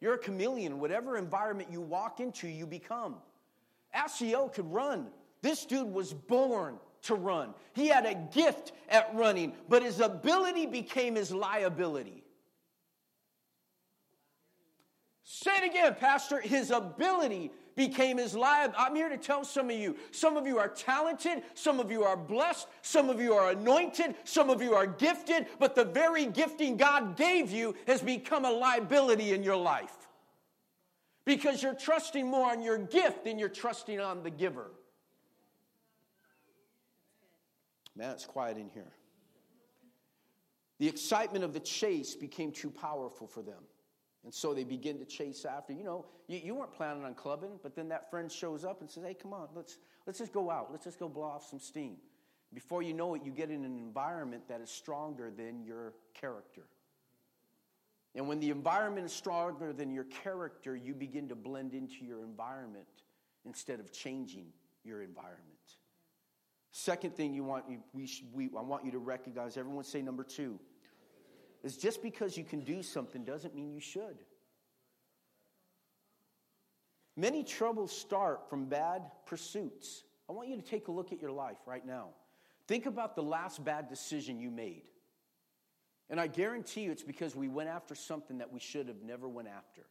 You're 0.00 0.14
a 0.14 0.18
chameleon. 0.18 0.80
Whatever 0.80 1.16
environment 1.16 1.70
you 1.70 1.80
walk 1.80 2.20
into, 2.20 2.48
you 2.48 2.66
become. 2.66 3.16
Asahel 3.94 4.48
could 4.48 4.70
run. 4.72 5.06
This 5.40 5.64
dude 5.64 5.92
was 5.92 6.12
born 6.12 6.78
to 7.02 7.14
run. 7.14 7.54
He 7.74 7.88
had 7.88 8.06
a 8.06 8.14
gift 8.34 8.72
at 8.88 9.10
running, 9.14 9.52
but 9.68 9.82
his 9.82 10.00
ability 10.00 10.66
became 10.66 11.14
his 11.14 11.32
liability. 11.32 12.17
Say 15.30 15.50
it 15.58 15.70
again, 15.70 15.94
Pastor. 15.94 16.40
His 16.40 16.70
ability 16.70 17.50
became 17.76 18.16
his 18.16 18.34
life. 18.34 18.72
I'm 18.78 18.94
here 18.94 19.10
to 19.10 19.18
tell 19.18 19.44
some 19.44 19.68
of 19.68 19.76
you. 19.76 19.94
Some 20.10 20.38
of 20.38 20.46
you 20.46 20.56
are 20.56 20.68
talented, 20.68 21.42
some 21.52 21.80
of 21.80 21.90
you 21.90 22.02
are 22.02 22.16
blessed, 22.16 22.66
some 22.80 23.10
of 23.10 23.20
you 23.20 23.34
are 23.34 23.50
anointed, 23.50 24.14
some 24.24 24.48
of 24.48 24.62
you 24.62 24.72
are 24.74 24.86
gifted, 24.86 25.44
but 25.58 25.74
the 25.74 25.84
very 25.84 26.24
gifting 26.24 26.78
God 26.78 27.14
gave 27.18 27.52
you 27.52 27.76
has 27.86 28.00
become 28.00 28.46
a 28.46 28.50
liability 28.50 29.34
in 29.34 29.42
your 29.42 29.58
life. 29.58 30.08
Because 31.26 31.62
you're 31.62 31.74
trusting 31.74 32.26
more 32.26 32.50
on 32.50 32.62
your 32.62 32.78
gift 32.78 33.24
than 33.24 33.38
you're 33.38 33.50
trusting 33.50 34.00
on 34.00 34.22
the 34.22 34.30
giver. 34.30 34.70
Man, 37.94 38.12
it's 38.12 38.24
quiet 38.24 38.56
in 38.56 38.70
here. 38.70 38.94
The 40.78 40.88
excitement 40.88 41.44
of 41.44 41.52
the 41.52 41.60
chase 41.60 42.14
became 42.14 42.50
too 42.50 42.70
powerful 42.70 43.26
for 43.26 43.42
them. 43.42 43.62
And 44.28 44.34
so 44.34 44.52
they 44.52 44.64
begin 44.64 44.98
to 44.98 45.06
chase 45.06 45.46
after. 45.46 45.72
You 45.72 45.84
know, 45.84 46.04
you, 46.26 46.38
you, 46.44 46.54
weren't 46.54 46.74
planning 46.74 47.02
on 47.02 47.14
clubbing, 47.14 47.52
but 47.62 47.74
then 47.74 47.88
that 47.88 48.10
friend 48.10 48.30
shows 48.30 48.62
up 48.62 48.82
and 48.82 48.90
says, 48.90 49.02
hey, 49.02 49.14
come 49.14 49.32
on, 49.32 49.48
let's, 49.54 49.78
let's 50.06 50.18
just 50.18 50.34
go 50.34 50.50
out. 50.50 50.68
Let's 50.70 50.84
just 50.84 50.98
go 50.98 51.08
blow 51.08 51.22
off 51.22 51.48
some 51.48 51.58
steam. 51.58 51.96
Before 52.52 52.82
you 52.82 52.92
know 52.92 53.14
it, 53.14 53.22
you 53.24 53.32
get 53.32 53.48
in 53.48 53.64
an 53.64 53.78
environment 53.78 54.42
that 54.48 54.60
is 54.60 54.68
stronger 54.68 55.30
than 55.34 55.64
your 55.64 55.94
character. 56.12 56.66
And 58.14 58.28
when 58.28 58.38
the 58.38 58.50
environment 58.50 59.06
is 59.06 59.14
stronger 59.14 59.72
than 59.72 59.90
your 59.90 60.04
character, 60.04 60.76
you 60.76 60.92
begin 60.92 61.28
to 61.28 61.34
blend 61.34 61.72
into 61.72 62.04
your 62.04 62.22
environment 62.22 62.84
instead 63.46 63.80
of 63.80 63.94
changing 63.94 64.48
your 64.84 65.00
environment. 65.00 65.40
Second 66.72 67.16
thing 67.16 67.32
you 67.32 67.44
want, 67.44 67.64
we, 67.94 68.06
should, 68.06 68.30
we, 68.34 68.50
I 68.54 68.60
want 68.60 68.84
you 68.84 68.90
to 68.90 68.98
recognize, 68.98 69.56
everyone 69.56 69.84
say 69.84 70.02
number 70.02 70.22
two 70.22 70.60
is 71.62 71.76
just 71.76 72.02
because 72.02 72.36
you 72.36 72.44
can 72.44 72.60
do 72.60 72.82
something 72.82 73.24
doesn't 73.24 73.54
mean 73.54 73.72
you 73.72 73.80
should. 73.80 74.18
Many 77.16 77.42
troubles 77.42 77.90
start 77.90 78.48
from 78.48 78.66
bad 78.66 79.02
pursuits. 79.26 80.04
I 80.28 80.32
want 80.32 80.48
you 80.48 80.56
to 80.56 80.62
take 80.62 80.88
a 80.88 80.92
look 80.92 81.12
at 81.12 81.20
your 81.20 81.32
life 81.32 81.56
right 81.66 81.84
now. 81.84 82.10
Think 82.68 82.86
about 82.86 83.16
the 83.16 83.22
last 83.22 83.64
bad 83.64 83.88
decision 83.88 84.38
you 84.38 84.50
made. 84.50 84.82
And 86.10 86.20
I 86.20 86.26
guarantee 86.26 86.82
you 86.82 86.92
it's 86.92 87.02
because 87.02 87.34
we 87.34 87.48
went 87.48 87.68
after 87.68 87.94
something 87.94 88.38
that 88.38 88.52
we 88.52 88.60
should 88.60 88.88
have 88.88 89.02
never 89.02 89.28
went 89.28 89.48
after. 89.48 89.82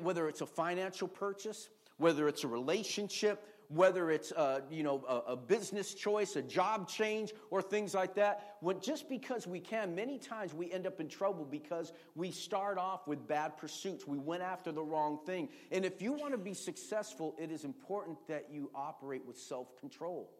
Whether 0.00 0.28
it's 0.28 0.40
a 0.40 0.46
financial 0.46 1.08
purchase, 1.08 1.68
whether 1.96 2.28
it's 2.28 2.44
a 2.44 2.48
relationship, 2.48 3.44
whether 3.68 4.10
it's 4.10 4.30
a, 4.32 4.62
you 4.70 4.82
know, 4.82 5.04
a, 5.06 5.32
a, 5.32 5.36
business 5.36 5.92
choice, 5.92 6.36
a 6.36 6.42
job 6.42 6.88
change, 6.88 7.32
or 7.50 7.60
things 7.60 7.94
like 7.94 8.14
that. 8.14 8.56
When, 8.60 8.80
just 8.80 9.08
because 9.10 9.46
we 9.46 9.60
can, 9.60 9.94
many 9.94 10.18
times 10.18 10.54
we 10.54 10.72
end 10.72 10.86
up 10.86 11.00
in 11.00 11.08
trouble 11.08 11.44
because 11.44 11.92
we 12.14 12.30
start 12.30 12.78
off 12.78 13.06
with 13.06 13.28
bad 13.28 13.58
pursuits. 13.58 14.06
We 14.06 14.18
went 14.18 14.42
after 14.42 14.72
the 14.72 14.82
wrong 14.82 15.18
thing. 15.26 15.50
And 15.70 15.84
if 15.84 16.00
you 16.00 16.12
want 16.12 16.32
to 16.32 16.38
be 16.38 16.54
successful, 16.54 17.36
it 17.38 17.50
is 17.50 17.64
important 17.64 18.16
that 18.28 18.46
you 18.50 18.70
operate 18.74 19.24
with 19.26 19.38
self 19.38 19.78
control. 19.78 20.30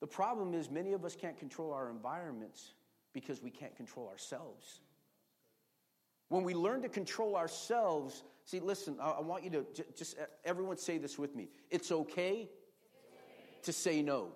The 0.00 0.08
problem 0.08 0.54
is, 0.54 0.70
many 0.70 0.92
of 0.92 1.04
us 1.04 1.14
can't 1.14 1.38
control 1.38 1.72
our 1.72 1.88
environments 1.88 2.74
because 3.12 3.40
we 3.40 3.50
can't 3.50 3.74
control 3.76 4.08
ourselves. 4.08 4.80
When 6.28 6.42
we 6.42 6.54
learn 6.54 6.82
to 6.82 6.88
control 6.88 7.36
ourselves, 7.36 8.24
see, 8.46 8.60
listen, 8.60 8.96
I, 9.00 9.20
want 9.20 9.44
you 9.44 9.50
to 9.50 9.66
just 9.96 10.16
everyone 10.44 10.78
say 10.78 10.96
this 10.96 11.18
with 11.18 11.36
me. 11.36 11.48
It's 11.70 11.92
okay, 11.92 12.48
to 13.64 13.72
say 13.72 14.00
no. 14.00 14.28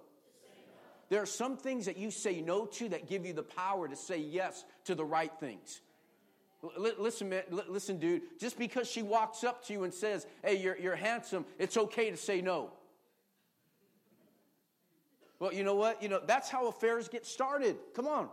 There 1.08 1.22
are 1.22 1.26
some 1.26 1.56
things 1.56 1.86
that 1.86 1.96
you 1.96 2.10
say 2.10 2.40
no 2.40 2.66
to 2.66 2.88
that 2.90 3.08
give 3.08 3.24
you 3.24 3.32
the 3.32 3.42
power 3.42 3.88
to 3.88 3.96
say 3.96 4.18
yes 4.18 4.64
to 4.84 4.94
the 4.94 5.04
right 5.04 5.32
things. 5.40 5.80
Listen, 6.76 7.30
man, 7.30 7.42
listen, 7.68 7.98
dude. 7.98 8.22
Just 8.38 8.58
because 8.58 8.88
she 8.88 9.02
walks 9.02 9.44
up 9.44 9.64
to 9.66 9.72
you 9.72 9.84
and 9.84 9.94
says, 9.94 10.26
"Hey, 10.44 10.60
you're, 10.60 10.76
you're 10.76 10.94
handsome," 10.96 11.46
it's 11.58 11.76
okay 11.76 12.10
to 12.10 12.18
say 12.18 12.42
no. 12.42 12.70
Well, 15.38 15.54
you 15.54 15.64
know 15.64 15.74
what? 15.74 16.02
You 16.02 16.10
know 16.10 16.20
that's 16.24 16.50
how 16.50 16.68
affairs 16.68 17.08
get 17.08 17.24
started. 17.24 17.76
Come 17.94 18.06
on. 18.06 18.28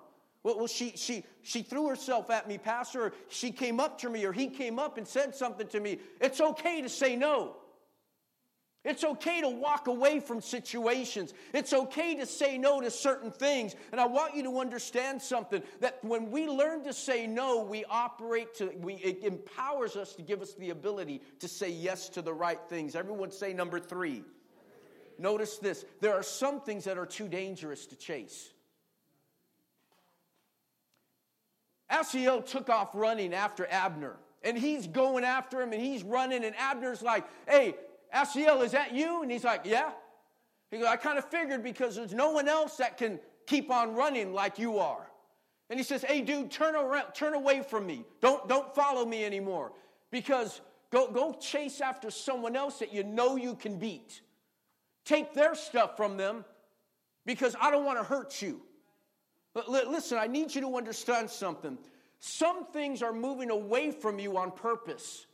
Well, 0.48 0.60
well, 0.60 0.68
she, 0.68 0.94
she, 0.96 1.26
she 1.44 1.62
threw 1.62 1.90
herself 1.90 2.30
at 2.30 2.48
me, 2.48 2.58
Pastor, 2.58 3.08
or 3.08 3.14
she 3.28 3.52
came 3.52 3.82
up 3.82 4.00
to 4.00 4.10
me, 4.10 4.24
or 4.24 4.32
he 4.32 4.48
came 4.48 4.80
up 4.80 4.98
and 4.98 5.06
said 5.06 5.36
something 5.36 5.68
to 5.68 5.82
me. 5.82 6.00
It's 6.22 6.40
okay 6.40 6.82
to 6.82 6.88
say 6.88 7.18
no. 7.18 7.58
It's 8.86 9.04
okay 9.04 9.42
to 9.42 9.50
walk 9.50 9.88
away 9.88 10.22
from 10.22 10.40
situations. 10.40 11.34
It's 11.54 11.74
okay 11.74 12.16
to 12.16 12.26
say 12.26 12.58
no 12.58 12.80
to 12.80 12.90
certain 12.90 13.30
things. 13.30 13.76
And 13.92 14.00
I 14.00 14.08
want 14.08 14.38
you 14.38 14.44
to 14.44 14.60
understand 14.60 15.22
something 15.22 15.62
that 15.82 16.02
when 16.02 16.32
we 16.32 16.48
learn 16.48 16.86
to 16.86 16.94
say 16.94 17.28
no, 17.28 17.62
we 17.62 17.84
operate 17.84 18.56
to, 18.56 18.72
we, 18.78 18.94
it 18.94 19.26
empowers 19.26 19.98
us 19.98 20.14
to 20.16 20.22
give 20.22 20.42
us 20.42 20.54
the 20.54 20.70
ability 20.70 21.24
to 21.40 21.50
say 21.50 21.70
yes 21.70 22.08
to 22.08 22.22
the 22.22 22.34
right 22.34 22.62
things. 22.70 22.96
Everyone 22.96 23.32
say 23.32 23.52
number 23.52 23.82
three. 23.82 24.24
Notice 25.20 25.58
this 25.58 25.84
there 26.00 26.14
are 26.14 26.24
some 26.24 26.62
things 26.62 26.86
that 26.86 26.98
are 26.98 27.06
too 27.06 27.28
dangerous 27.28 27.86
to 27.88 27.98
chase. 27.98 28.54
Asahel 31.90 32.42
took 32.42 32.70
off 32.70 32.90
running 32.94 33.34
after 33.34 33.68
Abner. 33.70 34.18
And 34.44 34.58
he's 34.58 34.88
going 34.88 35.24
after 35.24 35.62
him 35.62 35.74
and 35.74 35.82
he's 35.82 36.04
running, 36.04 36.46
and 36.46 36.56
Abner's 36.56 37.02
like, 37.02 37.26
Hey, 37.48 37.76
Asahel, 38.14 38.62
is 38.62 38.72
that 38.72 38.94
you? 38.94 39.22
And 39.22 39.32
he's 39.32 39.44
like, 39.44 39.62
Yeah. 39.66 39.92
He 40.72 40.78
goes, 40.78 40.88
I 40.88 40.98
kind 40.98 41.18
of 41.18 41.26
figured 41.26 41.64
because 41.64 41.96
there's 41.96 42.14
no 42.14 42.32
one 42.32 42.48
else 42.48 42.78
that 42.78 42.98
can 42.98 43.20
keep 43.46 43.72
on 43.72 43.96
running 43.96 44.34
like 44.34 44.60
you 44.60 44.80
are. 44.80 45.08
And 45.70 45.80
he 45.80 45.84
says, 45.84 46.04
Hey, 46.04 46.22
dude, 46.22 46.52
turn 46.52 46.76
around, 46.76 47.14
turn 47.14 47.34
away 47.34 47.62
from 47.62 47.86
me. 47.86 48.06
Don't, 48.22 48.48
don't 48.48 48.74
follow 48.76 49.06
me 49.06 49.26
anymore. 49.26 49.72
Because 50.12 50.62
go, 50.92 51.12
go 51.12 51.34
chase 51.34 51.82
after 51.82 52.12
someone 52.12 52.56
else 52.56 52.80
that 52.80 52.94
you 52.94 53.04
know 53.04 53.36
you 53.36 53.56
can 53.56 53.78
beat. 53.78 54.22
Take 55.04 55.34
their 55.34 55.56
stuff 55.56 55.98
from 55.98 56.18
them 56.18 56.46
because 57.26 57.56
I 57.60 57.72
don't 57.72 57.86
want 57.86 57.98
to 57.98 58.04
hurt 58.04 58.42
you. 58.42 58.62
Listen, 59.68 60.18
I 60.18 60.28
need 60.28 60.54
you 60.54 60.62
to 60.62 60.76
understand 60.78 61.30
something. 61.30 61.78
Some 62.20 62.66
things 62.66 63.02
are 63.02 63.14
moving 63.14 63.50
away 63.50 63.92
from 63.92 64.20
you 64.20 64.38
on 64.38 64.52
purpose. 64.52 65.26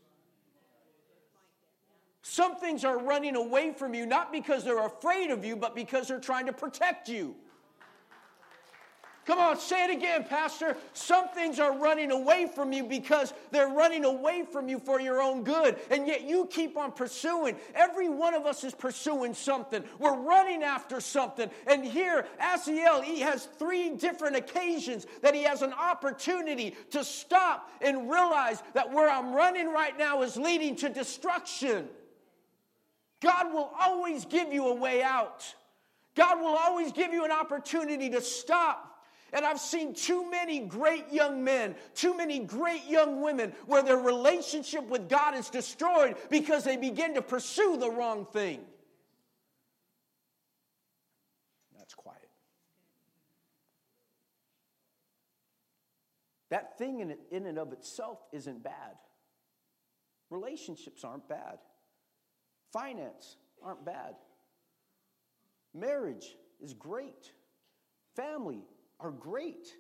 Some 2.22 2.56
things 2.56 2.86
are 2.86 2.98
running 2.98 3.36
away 3.36 3.74
from 3.74 3.94
you 3.94 4.06
not 4.06 4.32
because 4.32 4.64
they're 4.64 4.86
afraid 4.86 5.30
of 5.30 5.44
you, 5.44 5.56
but 5.58 5.76
because 5.76 6.08
they're 6.08 6.20
trying 6.20 6.46
to 6.46 6.54
protect 6.54 7.10
you. 7.10 7.36
Come 9.26 9.40
on, 9.40 9.58
say 9.58 9.86
it 9.86 9.92
again, 9.92 10.26
Pastor. 10.26 10.76
Some 10.92 11.30
things 11.30 11.58
are 11.58 11.78
running 11.78 12.12
away 12.12 12.46
from 12.54 12.74
you 12.74 12.84
because 12.84 13.34
they're 13.52 13.70
running 13.70 14.04
away 14.04 14.44
from 14.52 14.68
you 14.68 14.80
for 14.80 15.00
your 15.00 15.22
own 15.22 15.46
good, 15.46 15.78
and 15.90 16.06
yet 16.06 16.24
you 16.24 16.46
keep 16.48 16.76
on 16.76 16.92
pursuing. 16.92 17.56
Every 17.74 18.10
one 18.10 18.34
of 18.34 18.46
us 18.46 18.66
is 18.66 18.74
pursuing 18.74 19.34
something. 19.34 19.82
We're 19.98 20.20
running 20.20 20.62
after 20.62 21.00
something. 21.00 21.50
And 21.68 21.86
here, 21.86 22.26
Asahel, 22.42 23.02
he 23.02 23.22
has 23.22 23.46
three 23.58 23.92
different 23.92 24.36
occasions 24.36 25.08
that 25.22 25.34
he 25.34 25.44
has 25.44 25.62
an 25.62 25.72
opportunity 25.72 26.76
to 26.92 27.04
stop 27.06 27.72
and 27.82 28.12
realize 28.12 28.62
that 28.74 28.92
where 28.92 29.10
I'm 29.10 29.34
running 29.34 29.70
right 29.70 29.98
now 29.98 30.22
is 30.24 30.36
leading 30.36 30.76
to 30.78 30.90
destruction. 30.90 31.88
God 33.22 33.54
will 33.54 33.72
always 33.80 34.26
give 34.26 34.52
you 34.52 34.68
a 34.68 34.76
way 34.76 35.02
out. 35.02 35.46
God 36.14 36.42
will 36.42 36.58
always 36.58 36.92
give 36.92 37.14
you 37.14 37.24
an 37.24 37.32
opportunity 37.32 38.10
to 38.10 38.20
stop 38.20 38.93
and 39.34 39.44
I've 39.44 39.60
seen 39.60 39.96
too 39.96 40.30
many 40.30 40.60
great 40.60 41.12
young 41.12 41.44
men, 41.44 41.76
too 41.96 42.16
many 42.16 42.40
great 42.40 42.86
young 42.88 43.22
women 43.22 43.52
where 43.66 43.82
their 43.82 43.98
relationship 43.98 44.88
with 44.88 45.10
God 45.10 45.36
is 45.36 45.50
destroyed 45.50 46.16
because 46.30 46.64
they 46.64 46.78
begin 46.78 47.16
to 47.16 47.22
pursue 47.22 47.78
the 47.78 47.90
wrong 47.90 48.28
thing. 48.32 48.62
That's 51.76 51.96
quiet. 51.96 52.30
That 56.52 56.78
thing 56.78 57.00
in, 57.32 57.46
and 57.48 57.58
of 57.58 57.74
itself 57.74 58.20
isn't 58.32 58.64
bad. 58.64 58.98
Relationships 60.30 61.04
aren't 61.04 61.28
bad. 61.28 61.58
Finance 62.72 63.38
aren't 63.64 63.84
bad. 63.84 64.14
Marriage 65.74 66.36
is 66.62 66.74
great. 66.76 67.32
Family 68.16 68.64
are 69.00 69.12
great. 69.12 69.74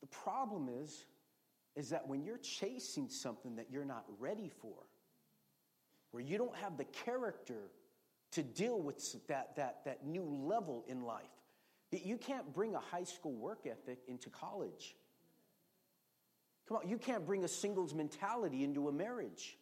The 0.00 0.06
problem 0.08 0.68
is, 0.68 1.04
is 1.76 1.90
that 1.90 2.08
when 2.08 2.22
you're 2.22 2.38
chasing 2.38 3.08
something 3.08 3.56
that 3.56 3.66
you're 3.70 3.84
not 3.84 4.04
ready 4.18 4.50
for, 4.60 4.74
where 6.10 6.22
you 6.22 6.38
don't 6.38 6.56
have 6.56 6.76
the 6.76 6.84
character 6.84 7.70
to 8.32 8.42
deal 8.42 8.80
with 8.80 9.26
that, 9.28 9.56
that, 9.56 9.84
that 9.84 10.06
new 10.06 10.24
level 10.24 10.84
in 10.88 11.02
life, 11.02 11.24
that 11.90 12.04
you 12.04 12.16
can't 12.16 12.52
bring 12.52 12.74
a 12.74 12.80
high 12.80 13.04
school 13.04 13.34
work 13.34 13.60
ethic 13.66 13.98
into 14.08 14.28
college. 14.30 14.96
Come 16.66 16.78
on, 16.78 16.88
you 16.88 16.98
can't 16.98 17.26
bring 17.26 17.44
a 17.44 17.48
singles 17.48 17.94
mentality 17.94 18.62
into 18.64 18.88
a 18.88 18.92
marriage. 18.92 19.56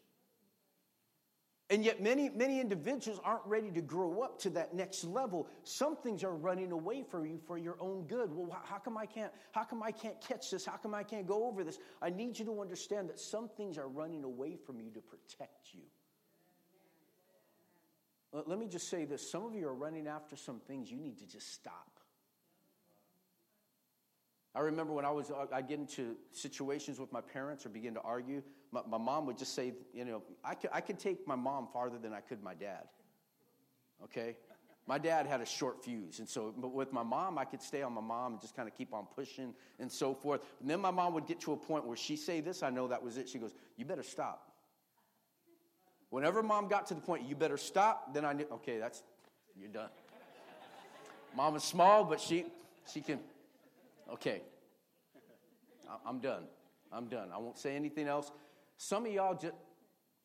And 1.69 1.85
yet, 1.85 2.01
many, 2.01 2.29
many 2.29 2.61
individuals 2.61 3.21
aren't 3.25 3.45
ready 3.45 3.73
to 3.73 3.81
grow 3.81 4.23
up 4.23 4.39
to 4.43 4.51
that 4.51 4.73
next 4.73 5.03
level. 5.03 5.49
Some 5.65 5.97
things 5.97 6.23
are 6.23 6.33
running 6.33 6.71
away 6.71 7.03
from 7.03 7.27
you 7.27 7.41
for 7.45 7.59
your 7.59 7.77
own 7.81 8.05
good. 8.07 8.33
Well, 8.33 8.57
how 8.65 8.79
come 8.79 8.97
I 8.97 9.05
can't? 9.05 9.33
How 9.51 9.65
come 9.65 9.83
I 9.83 9.91
can't 9.91 10.21
catch 10.21 10.53
this? 10.53 10.65
How 10.65 10.77
come 10.77 10.95
I 10.95 11.03
can't 11.03 11.27
go 11.27 11.45
over 11.45 11.65
this? 11.65 11.79
I 12.01 12.11
need 12.11 12.39
you 12.39 12.45
to 12.45 12.61
understand 12.61 13.09
that 13.09 13.19
some 13.19 13.49
things 13.49 13.79
are 13.79 13.89
running 13.89 14.23
away 14.23 14.57
from 14.65 14.79
you 14.81 14.91
to 14.93 15.01
protect 15.01 15.75
you. 15.75 15.83
Let 18.33 18.61
me 18.61 18.69
just 18.69 18.89
say 18.89 19.05
this: 19.05 19.29
some 19.29 19.45
of 19.45 19.55
you 19.55 19.67
are 19.67 19.75
running 19.75 20.07
after 20.07 20.37
some 20.37 20.61
things 20.61 20.89
you 20.89 20.99
need 20.99 21.19
to 21.19 21.27
just 21.27 21.53
stop. 21.53 21.99
I 24.55 24.61
remember 24.61 24.95
when 24.95 25.05
I 25.05 25.11
was, 25.11 25.31
uh, 25.31 25.47
I'd 25.53 25.69
get 25.69 25.79
into 25.81 26.17
situations 26.33 26.99
with 26.99 27.13
my 27.13 27.21
parents 27.21 27.67
or 27.67 27.69
begin 27.69 27.93
to 27.95 28.01
argue, 28.01 28.43
my, 28.73 28.81
my 28.89 28.99
mom 28.99 29.27
would 29.27 29.39
just 29.39 29.55
say, 29.55 29.73
you 29.93 30.05
know, 30.05 30.23
I 30.45 30.55
could, 30.55 30.71
I 30.73 30.81
could 30.81 30.99
take 30.99 31.27
my 31.27 31.37
mom 31.37 31.69
farther 31.73 31.99
than 31.99 32.13
I 32.13 32.21
could 32.21 32.43
my 32.43 32.55
dad. 32.55 32.85
Okay? 34.05 34.37
My 34.87 34.99
dad 34.99 35.27
had 35.27 35.41
a 35.41 35.47
short 35.47 35.83
fuse, 35.85 36.21
and 36.21 36.29
so 36.29 36.55
but 36.57 36.73
with 36.73 36.93
my 36.93 37.03
mom, 37.03 37.39
I 37.39 37.45
could 37.45 37.61
stay 37.61 37.83
on 37.83 37.93
my 37.93 38.01
mom 38.01 38.35
and 38.35 38.41
just 38.41 38.55
kind 38.55 38.69
of 38.69 38.75
keep 38.77 38.95
on 38.95 39.07
pushing 39.17 39.53
and 39.81 39.91
so 39.91 40.15
forth. 40.15 40.43
And 40.61 40.71
then 40.71 40.81
my 40.81 40.93
mom 40.93 41.13
would 41.15 41.27
get 41.27 41.41
to 41.41 41.53
a 41.53 41.57
point 41.57 41.85
where 41.85 41.97
she 41.97 42.15
say 42.15 42.41
this, 42.41 42.63
I 42.63 42.71
know 42.71 42.87
that 42.87 43.03
was 43.03 43.17
it. 43.17 43.29
She 43.29 43.39
goes, 43.39 43.53
"You 43.77 43.85
better 43.85 44.05
stop." 44.05 44.53
Whenever 46.11 46.41
mom 46.41 46.69
got 46.69 46.87
to 46.87 46.95
the 46.95 47.01
point, 47.01 47.29
"You 47.29 47.35
better 47.35 47.57
stop," 47.57 48.15
then 48.15 48.25
I 48.25 48.33
knew, 48.33 48.47
okay, 48.53 48.79
that's 48.79 49.03
you're 49.59 49.71
done. 49.71 49.91
mom 51.35 51.57
is 51.57 51.65
small, 51.65 52.05
but 52.05 52.21
she 52.21 52.47
she 52.87 53.01
can 53.01 53.19
Okay. 54.13 54.43
I'm 56.05 56.19
done. 56.19 56.45
I'm 56.93 57.07
done. 57.07 57.31
I 57.33 57.39
won't 57.39 57.59
say 57.59 57.77
anything 57.77 58.09
else. 58.09 58.31
Some 58.77 59.07
of 59.07 59.13
y'all 59.13 59.35
just, 59.35 59.55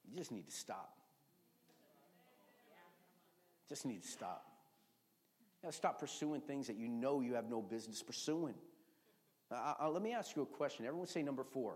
you 0.10 0.18
just 0.18 0.32
need 0.32 0.48
to 0.48 0.56
stop. 0.56 0.98
Just 3.70 3.86
need 3.86 4.02
to 4.02 4.08
stop. 4.08 4.46
You 5.62 5.68
gotta 5.68 5.78
stop 5.78 6.00
pursuing 6.00 6.42
things 6.42 6.68
that 6.68 6.76
you 6.76 6.88
know 6.88 7.22
you 7.22 7.36
have 7.36 7.50
no 7.50 7.62
business 7.62 8.02
pursuing. 8.02 8.56
Uh, 9.52 9.74
uh, 9.82 9.90
let 9.90 10.02
me 10.02 10.14
ask 10.14 10.36
you 10.36 10.42
a 10.42 10.46
question. 10.46 10.86
Everyone 10.86 11.08
say 11.08 11.22
number 11.22 11.44
four. 11.44 11.76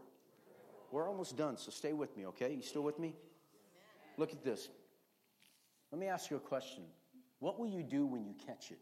We're 0.92 1.08
almost 1.08 1.36
done, 1.38 1.58
so 1.58 1.72
stay 1.72 1.94
with 1.94 2.16
me, 2.16 2.26
okay? 2.28 2.54
You 2.54 2.62
still 2.62 2.84
with 2.84 3.00
me? 3.00 3.16
Look 4.18 4.32
at 4.32 4.44
this. 4.44 4.70
Let 5.92 6.00
me 6.00 6.08
ask 6.08 6.30
you 6.30 6.38
a 6.38 6.42
question. 6.42 6.84
What 7.40 7.60
will 7.60 7.68
you 7.68 7.84
do 7.84 8.06
when 8.06 8.26
you 8.26 8.34
catch 8.46 8.72
it? 8.72 8.80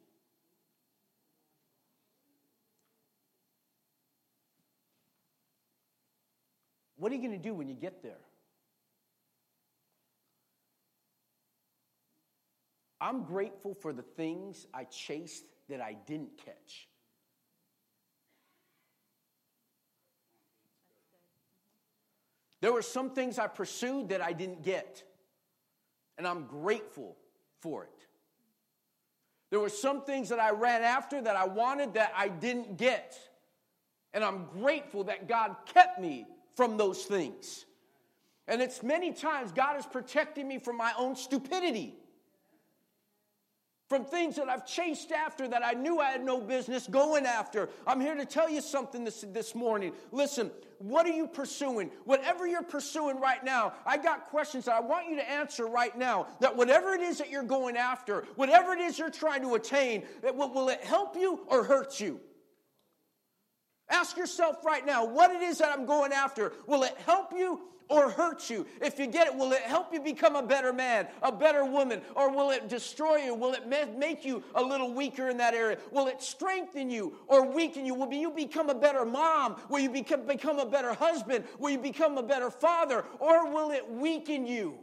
What 7.04 7.12
are 7.12 7.16
you 7.16 7.22
going 7.22 7.38
to 7.38 7.50
do 7.50 7.54
when 7.54 7.68
you 7.68 7.76
get 7.76 8.02
there? 8.02 8.22
I'm 13.02 13.26
grateful 13.26 13.74
for 13.74 13.92
the 13.92 14.04
things 14.04 14.68
I 14.74 14.86
chased 14.86 15.44
that 15.68 15.82
I 15.82 15.98
didn't 16.08 16.38
catch. 16.46 16.88
There 22.62 22.72
were 22.72 22.82
some 22.82 23.10
things 23.10 23.38
I 23.38 23.48
pursued 23.48 24.08
that 24.08 24.22
I 24.22 24.32
didn't 24.32 24.64
get, 24.64 25.04
and 26.18 26.26
I'm 26.26 26.46
grateful 26.46 27.18
for 27.60 27.84
it. 27.84 28.08
There 29.50 29.60
were 29.60 29.68
some 29.68 30.06
things 30.06 30.30
that 30.30 30.40
I 30.40 30.52
ran 30.52 30.84
after 30.84 31.22
that 31.22 31.36
I 31.36 31.48
wanted 31.48 31.96
that 31.96 32.14
I 32.16 32.30
didn't 32.30 32.78
get, 32.78 33.20
and 34.14 34.24
I'm 34.24 34.46
grateful 34.46 35.04
that 35.04 35.28
God 35.28 35.58
kept 35.66 36.00
me 36.00 36.28
from 36.56 36.78
those 36.78 37.04
things. 37.04 37.66
And 38.48 38.62
it's 38.62 38.84
many 38.84 39.12
times 39.14 39.52
God 39.52 39.80
is 39.80 39.86
protecting 39.86 40.48
me 40.48 40.60
from 40.60 40.78
my 40.78 40.94
own 40.98 41.16
stupidity. 41.16 41.96
From 43.90 44.06
things 44.06 44.38
that 44.38 44.50
I've 44.50 44.66
chased 44.66 45.12
after 45.12 45.48
that 45.50 45.64
I 45.64 45.74
knew 45.74 46.00
I 46.00 46.10
had 46.10 46.24
no 46.24 46.42
business 46.42 46.88
going 46.88 47.26
after. 47.26 47.70
I'm 47.86 48.02
here 48.02 48.16
to 48.16 48.26
tell 48.26 48.50
you 48.50 48.60
something 48.60 49.04
this, 49.04 49.24
this 49.34 49.54
morning. 49.54 49.94
Listen, 50.12 50.50
what 50.80 51.06
are 51.06 51.12
you 51.12 51.28
pursuing? 51.28 51.92
Whatever 52.06 52.48
you're 52.48 52.64
pursuing 52.64 53.20
right 53.20 53.44
now, 53.44 53.74
I 53.86 53.98
got 53.98 54.28
questions 54.28 54.66
that 54.66 54.76
I 54.76 54.80
want 54.80 55.10
you 55.10 55.16
to 55.18 55.30
answer 55.30 55.68
right 55.68 55.96
now. 55.98 56.28
That 56.40 56.56
whatever 56.56 56.94
it 56.94 57.02
is 57.02 57.20
that 57.20 57.30
you're 57.30 57.44
going 57.44 57.78
after, 57.78 58.26
whatever 58.36 58.74
it 58.74 58.80
is 58.80 58.98
you're 58.98 59.12
trying 59.12 59.44
to 59.44 59.54
attain, 59.54 60.04
will 60.24 60.70
it 60.70 60.82
help 60.84 61.16
you 61.16 61.42
or 61.48 61.64
hurt 61.64 62.00
you? 62.00 62.20
Ask 63.90 64.18
yourself 64.18 64.64
right 64.66 64.86
now 64.86 65.06
what 65.06 65.32
it 65.32 65.42
is 65.42 65.60
that 65.60 65.78
I'm 65.78 65.86
going 65.86 66.14
after. 66.14 66.54
Will 66.68 66.84
it 66.84 66.98
help 67.06 67.34
you 67.34 67.62
or 67.90 68.10
hurt 68.10 68.50
you? 68.50 68.66
If 68.82 68.98
you 68.98 69.08
get 69.08 69.28
it, 69.28 69.36
will 69.36 69.52
it 69.52 69.62
help 69.62 69.94
you 69.94 70.02
become 70.02 70.36
a 70.36 70.42
better 70.42 70.72
man, 70.72 71.08
a 71.22 71.32
better 71.32 71.66
woman, 71.66 72.02
or 72.16 72.32
will 72.32 72.50
it 72.52 72.70
destroy 72.70 73.18
you? 73.18 73.36
Will 73.36 73.54
it 73.54 73.68
make 73.68 74.26
you 74.26 74.44
a 74.56 74.64
little 74.64 74.94
weaker 74.94 75.30
in 75.30 75.38
that 75.38 75.54
area? 75.54 75.78
Will 75.92 76.08
it 76.08 76.22
strengthen 76.22 76.90
you 76.90 77.16
or 77.28 77.46
weaken 77.46 77.86
you? 77.86 77.94
Will 77.94 78.12
you 78.12 78.32
become 78.32 78.70
a 78.70 78.76
better 78.76 79.06
mom? 79.06 79.58
Will 79.70 79.80
you 79.80 79.90
become, 79.90 80.26
become 80.26 80.60
a 80.60 80.66
better 80.66 80.94
husband? 80.94 81.44
Will 81.60 81.72
you 81.72 81.80
become 81.80 82.18
a 82.18 82.24
better 82.24 82.50
father? 82.50 83.06
Or 83.20 83.52
will 83.52 83.72
it 83.72 83.90
weaken 83.90 84.48
you? 84.48 84.80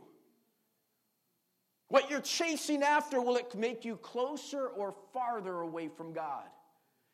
What 1.88 2.08
you're 2.08 2.20
chasing 2.20 2.84
after, 2.84 3.20
will 3.20 3.36
it 3.36 3.52
make 3.56 3.84
you 3.84 3.96
closer 3.96 4.68
or 4.68 4.94
farther 5.12 5.62
away 5.62 5.88
from 5.88 6.12
God? 6.12 6.44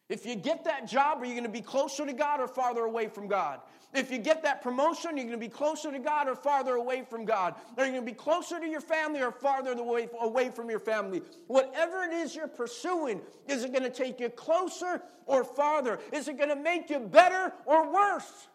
If 0.09 0.25
you 0.25 0.37
get 0.37 0.64
that 0.64 0.87
job, 0.87 1.21
are 1.21 1.25
you 1.25 1.33
going 1.33 1.45
to 1.45 1.51
be 1.51 1.61
closer 1.61 2.07
to 2.07 2.12
God 2.12 2.40
or 2.40 2.47
farther 2.47 2.83
away 2.83 3.09
from 3.09 3.27
God? 3.27 3.61
If 3.92 4.11
you 4.11 4.19
get 4.19 4.42
that 4.42 4.62
promotion, 4.62 5.12
are 5.12 5.16
you 5.16 5.25
going 5.25 5.33
to 5.33 5.38
be 5.38 5.49
closer 5.49 5.90
to 5.90 5.99
God 5.99 6.29
or 6.29 6.37
farther 6.37 6.75
away 6.75 7.03
from 7.09 7.25
God? 7.25 7.55
Are 7.77 7.85
you 7.85 7.92
going 7.92 8.05
to 8.05 8.12
be 8.12 8.16
closer 8.16 8.61
to 8.61 8.66
your 8.66 8.81
family 8.81 9.21
or 9.21 9.33
farther 9.33 9.73
away, 9.73 10.09
away 10.21 10.51
from 10.51 10.71
your 10.71 10.79
family? 10.79 11.23
Whatever 11.47 12.05
it 12.05 12.12
is 12.12 12.37
you're 12.37 12.47
pursuing, 12.47 13.21
is 13.49 13.64
it 13.64 13.73
going 13.73 13.85
to 13.85 13.90
take 13.90 14.21
you 14.21 14.29
closer 14.29 15.03
or 15.25 15.42
farther? 15.42 15.99
Is 16.12 16.29
it 16.29 16.37
going 16.37 16.51
to 16.51 16.57
make 16.57 16.90
you 16.90 17.01
better 17.01 17.53
or 17.64 17.92
worse? 17.92 18.49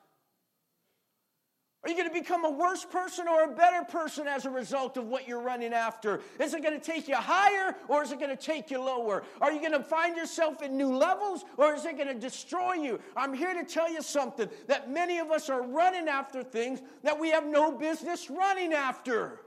Are 1.84 1.90
you 1.90 1.96
going 1.96 2.08
to 2.08 2.14
become 2.14 2.46
a 2.46 2.50
worse 2.52 2.86
person 2.86 3.28
or 3.28 3.44
a 3.44 3.56
better 3.56 3.84
person 3.84 4.28
as 4.28 4.46
a 4.46 4.52
result 4.52 4.98
of 4.98 5.08
what 5.08 5.28
you're 5.28 5.42
running 5.42 5.74
after? 5.74 6.22
Is 6.40 6.54
it 6.54 6.62
going 6.62 6.80
to 6.80 6.86
take 6.86 7.08
you 7.08 7.16
higher 7.16 7.76
or 7.88 8.04
is 8.04 8.12
it 8.12 8.20
going 8.20 8.30
to 8.30 8.42
take 8.42 8.70
you 8.70 8.80
lower? 8.80 9.24
Are 9.42 9.52
you 9.52 9.60
going 9.60 9.72
to 9.72 9.84
find 9.84 10.16
yourself 10.16 10.62
in 10.62 10.78
new 10.78 10.96
levels 10.96 11.44
or 11.58 11.74
is 11.74 11.86
it 11.86 11.98
going 11.98 12.08
to 12.08 12.14
destroy 12.14 12.74
you? 12.74 13.00
I'm 13.18 13.34
here 13.34 13.56
to 13.56 13.64
tell 13.64 13.92
you 13.92 14.04
something 14.04 14.48
that 14.68 14.92
many 14.92 15.18
of 15.18 15.32
us 15.32 15.50
are 15.50 15.64
running 15.64 16.08
after 16.08 16.44
things 16.44 16.82
that 17.02 17.20
we 17.20 17.32
have 17.32 17.48
no 17.48 17.72
business 17.72 18.30
running 18.30 18.74
after. 18.74 19.40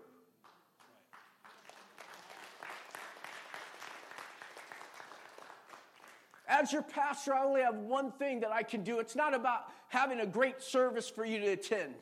As 6.48 6.72
your 6.72 6.82
pastor, 6.82 7.32
I 7.32 7.44
only 7.44 7.62
have 7.62 7.76
one 7.76 8.10
thing 8.10 8.40
that 8.40 8.50
I 8.50 8.64
can 8.64 8.82
do. 8.82 8.98
It's 8.98 9.16
not 9.16 9.34
about 9.34 9.68
having 9.88 10.18
a 10.18 10.26
great 10.26 10.60
service 10.60 11.08
for 11.08 11.24
you 11.24 11.38
to 11.38 11.48
attend. 11.48 11.94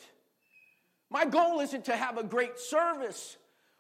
My 1.13 1.27
goal 1.27 1.61
isn't 1.61 1.85
to 1.85 1.97
have 1.97 2.17
a 2.17 2.25
great 2.25 2.59
service. 2.59 3.37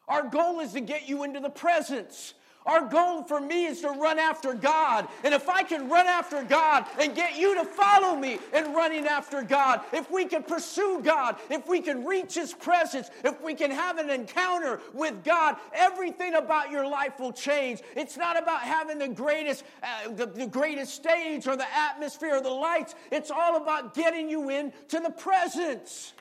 Our 0.06 0.28
goal 0.28 0.60
is 0.60 0.72
to 0.74 0.80
get 0.80 1.08
you 1.08 1.24
into 1.24 1.40
the 1.40 1.48
presence. 1.48 2.34
Our 2.66 2.86
goal 2.86 3.24
for 3.24 3.40
me 3.40 3.66
is 3.66 3.80
to 3.80 3.88
run 3.88 4.18
after 4.18 4.54
God. 4.54 5.08
And 5.24 5.34
if 5.34 5.48
I 5.48 5.62
can 5.62 5.88
run 5.88 6.06
after 6.06 6.44
God 6.44 6.84
and 7.00 7.14
get 7.14 7.36
you 7.36 7.54
to 7.56 7.64
follow 7.64 8.14
me 8.14 8.38
in 8.54 8.72
running 8.74 9.06
after 9.06 9.42
God, 9.42 9.80
if 9.92 10.10
we 10.10 10.26
can 10.26 10.42
pursue 10.42 11.00
God, 11.02 11.36
if 11.50 11.66
we 11.66 11.80
can 11.80 12.04
reach 12.04 12.34
His 12.34 12.52
presence, 12.52 13.10
if 13.24 13.40
we 13.40 13.54
can 13.54 13.70
have 13.70 13.98
an 13.98 14.10
encounter 14.10 14.80
with 14.92 15.24
God, 15.24 15.56
everything 15.72 16.34
about 16.34 16.70
your 16.70 16.86
life 16.86 17.18
will 17.18 17.32
change. 17.32 17.80
It's 17.96 18.16
not 18.16 18.40
about 18.40 18.60
having 18.60 18.98
the 18.98 19.08
greatest, 19.08 19.64
uh, 19.82 20.10
the, 20.10 20.26
the 20.26 20.46
greatest 20.46 20.94
stage 20.94 21.46
or 21.46 21.56
the 21.56 21.76
atmosphere 21.76 22.36
or 22.36 22.42
the 22.42 22.50
lights. 22.50 22.94
It's 23.10 23.30
all 23.30 23.56
about 23.56 23.94
getting 23.94 24.28
you 24.28 24.50
into 24.50 25.00
the 25.00 25.10
presence. 25.10 26.12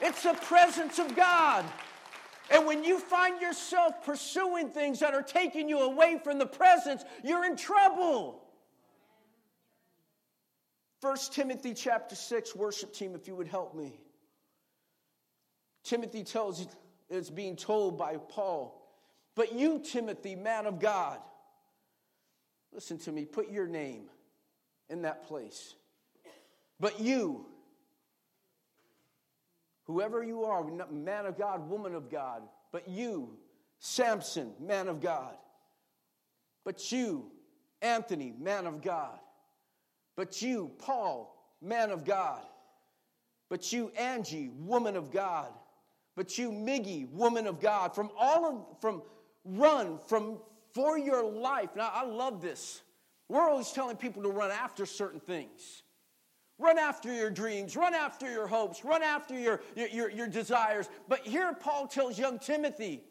It's 0.00 0.22
the 0.22 0.34
presence 0.34 0.98
of 0.98 1.14
God. 1.14 1.64
And 2.50 2.66
when 2.66 2.84
you 2.84 2.98
find 2.98 3.40
yourself 3.40 4.04
pursuing 4.04 4.68
things 4.70 5.00
that 5.00 5.14
are 5.14 5.22
taking 5.22 5.68
you 5.68 5.80
away 5.80 6.20
from 6.22 6.38
the 6.38 6.46
presence, 6.46 7.02
you're 7.22 7.44
in 7.44 7.56
trouble. 7.56 8.42
1 11.00 11.16
Timothy 11.32 11.74
chapter 11.74 12.14
6, 12.14 12.54
worship 12.54 12.92
team, 12.92 13.14
if 13.14 13.26
you 13.28 13.34
would 13.34 13.48
help 13.48 13.74
me. 13.74 14.00
Timothy 15.84 16.24
tells 16.24 16.66
is 17.10 17.30
being 17.30 17.56
told 17.56 17.98
by 17.98 18.16
Paul, 18.16 18.80
but 19.34 19.52
you, 19.52 19.78
Timothy, 19.78 20.34
man 20.34 20.66
of 20.66 20.80
God, 20.80 21.18
listen 22.72 22.98
to 23.00 23.12
me, 23.12 23.26
put 23.26 23.50
your 23.50 23.66
name 23.66 24.04
in 24.88 25.02
that 25.02 25.26
place. 25.26 25.74
But 26.80 27.00
you, 27.00 27.46
whoever 29.84 30.22
you 30.22 30.44
are, 30.44 30.64
man 30.90 31.26
of 31.26 31.38
God, 31.38 31.68
woman 31.68 31.94
of 31.94 32.10
God, 32.10 32.42
but 32.72 32.88
you, 32.88 33.36
Samson, 33.78 34.52
man 34.60 34.88
of 34.88 35.00
God, 35.00 35.36
but 36.64 36.90
you, 36.92 37.30
Anthony, 37.82 38.34
man 38.38 38.66
of 38.66 38.82
God, 38.82 39.18
but 40.16 40.42
you, 40.42 40.70
Paul, 40.78 41.54
man 41.60 41.90
of 41.90 42.04
God, 42.04 42.42
but 43.50 43.72
you, 43.72 43.92
Angie, 43.96 44.50
woman 44.58 44.96
of 44.96 45.12
God, 45.12 45.52
but 46.16 46.38
you, 46.38 46.50
Miggy, 46.50 47.10
woman 47.10 47.46
of 47.46 47.60
God, 47.60 47.94
from 47.94 48.10
all 48.18 48.46
of, 48.46 48.80
from 48.80 49.02
run 49.44 49.98
from 50.06 50.38
for 50.72 50.98
your 50.98 51.24
life. 51.24 51.70
Now, 51.76 51.90
I 51.92 52.04
love 52.04 52.42
this. 52.42 52.82
We're 53.28 53.48
always 53.48 53.70
telling 53.70 53.96
people 53.96 54.22
to 54.24 54.28
run 54.28 54.50
after 54.50 54.86
certain 54.86 55.20
things. 55.20 55.83
Run 56.58 56.78
after 56.78 57.12
your 57.12 57.30
dreams, 57.30 57.76
run 57.76 57.94
after 57.94 58.30
your 58.30 58.46
hopes, 58.46 58.84
run 58.84 59.02
after 59.02 59.38
your, 59.38 59.60
your, 59.74 60.08
your, 60.10 60.28
desires. 60.28 60.88
But 61.08 61.20
here 61.20 61.52
Paul 61.52 61.88
tells 61.88 62.18
young 62.18 62.38
Timothy 62.38 63.02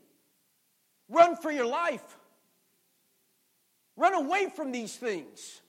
run 1.10 1.36
for 1.36 1.52
your 1.52 1.66
life, 1.66 2.04
run 3.98 4.14
away 4.14 4.48
from 4.56 4.72
these 4.72 4.96
things. 4.96 5.62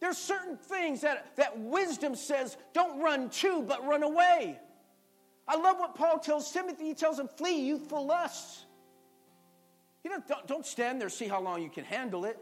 There's 0.00 0.16
certain 0.16 0.56
things 0.56 1.02
that, 1.02 1.36
that 1.36 1.58
wisdom 1.58 2.16
says 2.16 2.56
don't 2.72 3.00
run 3.00 3.28
to, 3.30 3.62
but 3.62 3.86
run 3.86 4.02
away. 4.02 4.58
I 5.46 5.56
love 5.56 5.78
what 5.78 5.94
Paul 5.94 6.18
tells 6.18 6.50
Timothy. 6.50 6.86
He 6.86 6.94
tells 6.94 7.18
him, 7.18 7.28
flee 7.28 7.60
youthful 7.60 8.06
lusts. 8.06 8.64
You 10.02 10.10
know, 10.10 10.22
don't, 10.26 10.46
don't 10.46 10.66
stand 10.66 11.00
there, 11.00 11.08
see 11.08 11.28
how 11.28 11.40
long 11.40 11.62
you 11.62 11.68
can 11.68 11.84
handle 11.84 12.24
it. 12.24 12.38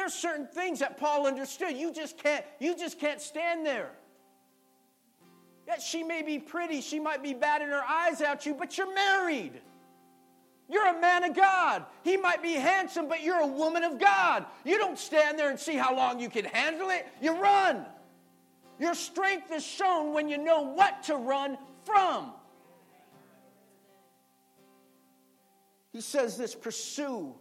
There's 0.00 0.14
certain 0.14 0.46
things 0.46 0.78
that 0.78 0.96
Paul 0.96 1.26
understood. 1.26 1.76
You 1.76 1.92
just 1.92 2.16
can't, 2.16 2.42
you 2.58 2.74
just 2.74 2.98
can't 2.98 3.20
stand 3.20 3.66
there. 3.66 3.90
Yet 5.66 5.82
she 5.82 6.02
may 6.02 6.22
be 6.22 6.38
pretty, 6.38 6.80
she 6.80 6.98
might 6.98 7.22
be 7.22 7.34
batting 7.34 7.68
her 7.68 7.84
eyes 7.86 8.22
at 8.22 8.46
you, 8.46 8.54
but 8.54 8.78
you're 8.78 8.94
married. 8.94 9.60
You're 10.70 10.86
a 10.86 10.98
man 10.98 11.24
of 11.24 11.36
God. 11.36 11.84
He 12.02 12.16
might 12.16 12.42
be 12.42 12.54
handsome, 12.54 13.08
but 13.08 13.22
you're 13.22 13.40
a 13.40 13.46
woman 13.46 13.84
of 13.84 14.00
God. 14.00 14.46
You 14.64 14.78
don't 14.78 14.98
stand 14.98 15.38
there 15.38 15.50
and 15.50 15.60
see 15.60 15.76
how 15.76 15.94
long 15.94 16.18
you 16.18 16.30
can 16.30 16.46
handle 16.46 16.88
it. 16.88 17.06
You 17.20 17.38
run. 17.38 17.84
Your 18.78 18.94
strength 18.94 19.52
is 19.52 19.62
shown 19.62 20.14
when 20.14 20.30
you 20.30 20.38
know 20.38 20.62
what 20.62 21.02
to 21.04 21.16
run 21.16 21.58
from. 21.84 22.32
He 25.92 26.00
says 26.00 26.38
this 26.38 26.54
pursue 26.54 27.34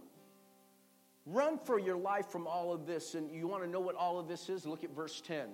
Run 1.32 1.60
for 1.60 1.78
your 1.78 1.98
life 1.98 2.28
from 2.28 2.48
all 2.48 2.74
of 2.74 2.88
this. 2.88 3.14
And 3.14 3.30
you 3.32 3.48
want 3.48 3.64
to 3.64 3.70
know 3.70 3.80
what 3.80 3.96
all 3.96 4.20
of 4.20 4.28
this 4.28 4.50
is? 4.50 4.66
Look 4.66 4.84
at 4.84 4.96
verse 4.96 5.22
10 5.22 5.48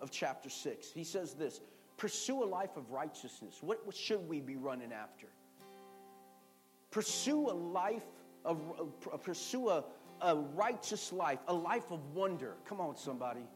of 0.00 0.10
chapter 0.10 0.50
6. 0.50 0.92
He 0.92 1.04
says 1.04 1.32
this 1.32 1.60
Pursue 1.96 2.42
a 2.42 2.44
life 2.44 2.76
of 2.76 2.90
righteousness. 2.90 3.58
What, 3.62 3.80
should 3.94 4.28
we 4.28 4.40
be 4.40 4.56
running 4.56 4.92
after? 4.92 5.28
Pursue 6.90 7.48
a 7.48 7.54
life 7.54 8.04
of, 8.44 8.60
uh, 9.12 9.16
pursue 9.16 9.70
a, 9.70 9.84
a 10.20 10.36
righteous 10.36 11.10
life, 11.10 11.38
a 11.48 11.54
life 11.54 11.90
of 11.90 12.14
wonder. 12.14 12.54
Come 12.66 12.80
on, 12.80 12.96
somebody. 12.96 13.48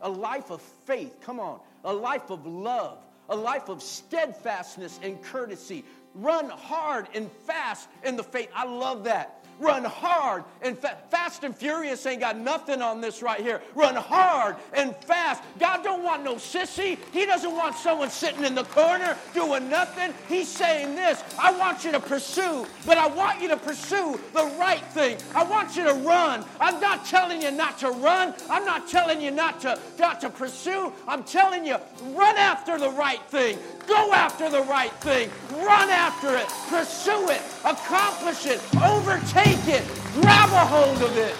A 0.00 0.08
life 0.08 0.50
of 0.50 0.62
faith. 0.86 1.20
Come 1.20 1.40
on. 1.40 1.60
A 1.84 1.92
life 1.92 2.30
of 2.30 2.46
love. 2.46 2.98
A 3.28 3.36
life 3.36 3.68
of 3.68 3.82
steadfastness 3.82 4.98
and 5.02 5.22
courtesy. 5.22 5.84
Run 6.14 6.48
hard 6.48 7.08
and 7.14 7.30
fast 7.46 7.88
in 8.02 8.16
the 8.16 8.22
faith. 8.22 8.48
I 8.54 8.64
love 8.64 9.04
that. 9.04 9.43
Run 9.58 9.84
hard 9.84 10.44
and 10.62 10.78
fa- 10.78 10.98
fast 11.10 11.44
and 11.44 11.56
furious 11.56 12.04
ain't 12.06 12.20
got 12.20 12.36
nothing 12.36 12.82
on 12.82 13.00
this 13.00 13.22
right 13.22 13.40
here. 13.40 13.60
Run 13.74 13.94
hard 13.94 14.56
and 14.72 14.94
fast. 14.96 15.42
God 15.58 15.82
don't 15.82 16.02
want 16.02 16.24
no 16.24 16.36
sissy. 16.36 16.98
He 17.12 17.26
doesn't 17.26 17.52
want 17.52 17.76
someone 17.76 18.10
sitting 18.10 18.44
in 18.44 18.54
the 18.54 18.64
corner 18.64 19.16
doing 19.32 19.68
nothing. 19.68 20.12
He's 20.28 20.48
saying 20.48 20.94
this 20.94 21.22
I 21.38 21.52
want 21.52 21.84
you 21.84 21.92
to 21.92 22.00
pursue, 22.00 22.66
but 22.86 22.98
I 22.98 23.06
want 23.06 23.40
you 23.40 23.48
to 23.48 23.56
pursue 23.56 24.18
the 24.32 24.44
right 24.58 24.84
thing. 24.88 25.18
I 25.34 25.44
want 25.44 25.76
you 25.76 25.84
to 25.84 25.94
run. 25.94 26.44
I'm 26.60 26.80
not 26.80 27.06
telling 27.06 27.42
you 27.42 27.50
not 27.50 27.78
to 27.78 27.90
run. 27.90 28.34
I'm 28.50 28.64
not 28.64 28.88
telling 28.88 29.20
you 29.20 29.30
not 29.30 29.60
to, 29.62 29.78
not 29.98 30.20
to 30.22 30.30
pursue. 30.30 30.92
I'm 31.06 31.22
telling 31.24 31.64
you, 31.64 31.76
run 32.12 32.36
after 32.36 32.78
the 32.78 32.90
right 32.90 33.22
thing. 33.28 33.58
Go 33.86 34.12
after 34.12 34.50
the 34.50 34.62
right 34.62 34.92
thing. 34.94 35.30
Run 35.52 35.90
after 35.90 36.36
it. 36.36 36.46
Pursue 36.68 37.28
it. 37.30 37.42
Accomplish 37.64 38.46
it. 38.46 38.60
Overtake 38.82 39.66
it. 39.68 39.84
Grab 40.14 40.50
a 40.50 40.66
hold 40.66 41.02
of 41.02 41.16
it. 41.16 41.34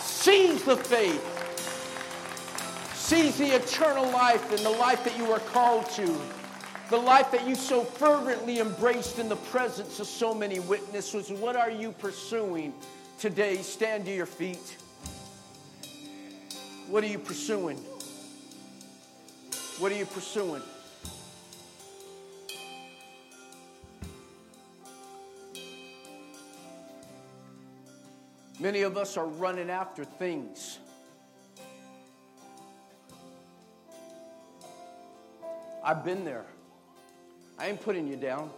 Seize 0.00 0.62
the 0.64 0.76
faith. 0.76 1.24
Seize 2.94 3.38
the 3.38 3.56
eternal 3.56 4.04
life 4.10 4.50
and 4.50 4.60
the 4.60 4.70
life 4.70 5.02
that 5.04 5.16
you 5.16 5.32
are 5.32 5.40
called 5.40 5.88
to. 5.90 6.14
The 6.90 6.96
life 6.96 7.30
that 7.30 7.48
you 7.48 7.54
so 7.54 7.82
fervently 7.82 8.58
embraced 8.58 9.18
in 9.18 9.28
the 9.28 9.36
presence 9.36 9.98
of 9.98 10.06
so 10.06 10.34
many 10.34 10.60
witnesses. 10.60 11.30
What 11.30 11.56
are 11.56 11.70
you 11.70 11.92
pursuing 11.92 12.74
today? 13.18 13.56
Stand 13.56 14.04
to 14.04 14.14
your 14.14 14.26
feet. 14.26 14.76
What 16.88 17.02
are 17.02 17.08
you 17.08 17.18
pursuing? 17.18 17.78
What 19.78 19.90
are 19.90 19.96
you 19.96 20.06
pursuing? 20.06 20.62
Many 28.60 28.82
of 28.82 28.98
us 28.98 29.16
are 29.16 29.26
running 29.26 29.70
after 29.70 30.04
things. 30.04 30.78
I've 35.82 36.04
been 36.04 36.26
there. 36.26 36.44
I 37.58 37.68
ain't 37.68 37.80
putting 37.80 38.06
you 38.06 38.16
down. 38.16 38.50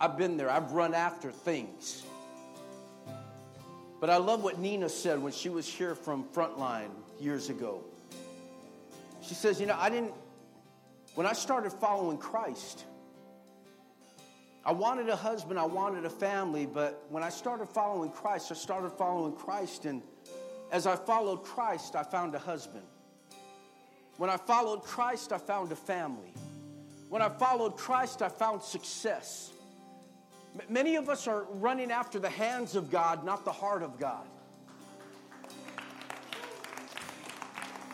I've 0.00 0.16
been 0.16 0.38
there. 0.38 0.48
I've 0.48 0.72
run 0.72 0.94
after 0.94 1.30
things. 1.30 2.02
But 4.00 4.08
I 4.08 4.16
love 4.16 4.42
what 4.42 4.58
Nina 4.58 4.88
said 4.88 5.22
when 5.22 5.32
she 5.32 5.50
was 5.50 5.68
here 5.68 5.94
from 5.94 6.24
Frontline 6.24 6.90
years 7.20 7.50
ago. 7.50 7.84
She 9.20 9.34
says, 9.34 9.60
You 9.60 9.66
know, 9.66 9.76
I 9.78 9.90
didn't, 9.90 10.12
when 11.14 11.26
I 11.26 11.34
started 11.34 11.74
following 11.74 12.16
Christ, 12.16 12.84
I 14.66 14.72
wanted 14.72 15.08
a 15.08 15.14
husband, 15.14 15.60
I 15.60 15.64
wanted 15.64 16.04
a 16.06 16.10
family, 16.10 16.66
but 16.66 17.06
when 17.08 17.22
I 17.22 17.28
started 17.28 17.68
following 17.68 18.10
Christ, 18.10 18.50
I 18.50 18.56
started 18.56 18.90
following 18.90 19.32
Christ, 19.32 19.84
and 19.84 20.02
as 20.72 20.88
I 20.88 20.96
followed 20.96 21.44
Christ, 21.44 21.94
I 21.94 22.02
found 22.02 22.34
a 22.34 22.40
husband. 22.40 22.82
When 24.16 24.28
I 24.28 24.36
followed 24.36 24.82
Christ, 24.82 25.32
I 25.32 25.38
found 25.38 25.70
a 25.70 25.76
family. 25.76 26.34
When 27.10 27.22
I 27.22 27.28
followed 27.28 27.76
Christ, 27.76 28.22
I 28.22 28.28
found 28.28 28.60
success. 28.60 29.52
Many 30.68 30.96
of 30.96 31.08
us 31.08 31.28
are 31.28 31.44
running 31.44 31.92
after 31.92 32.18
the 32.18 32.28
hands 32.28 32.74
of 32.74 32.90
God, 32.90 33.24
not 33.24 33.44
the 33.44 33.52
heart 33.52 33.84
of 33.84 34.00
God. 34.00 34.26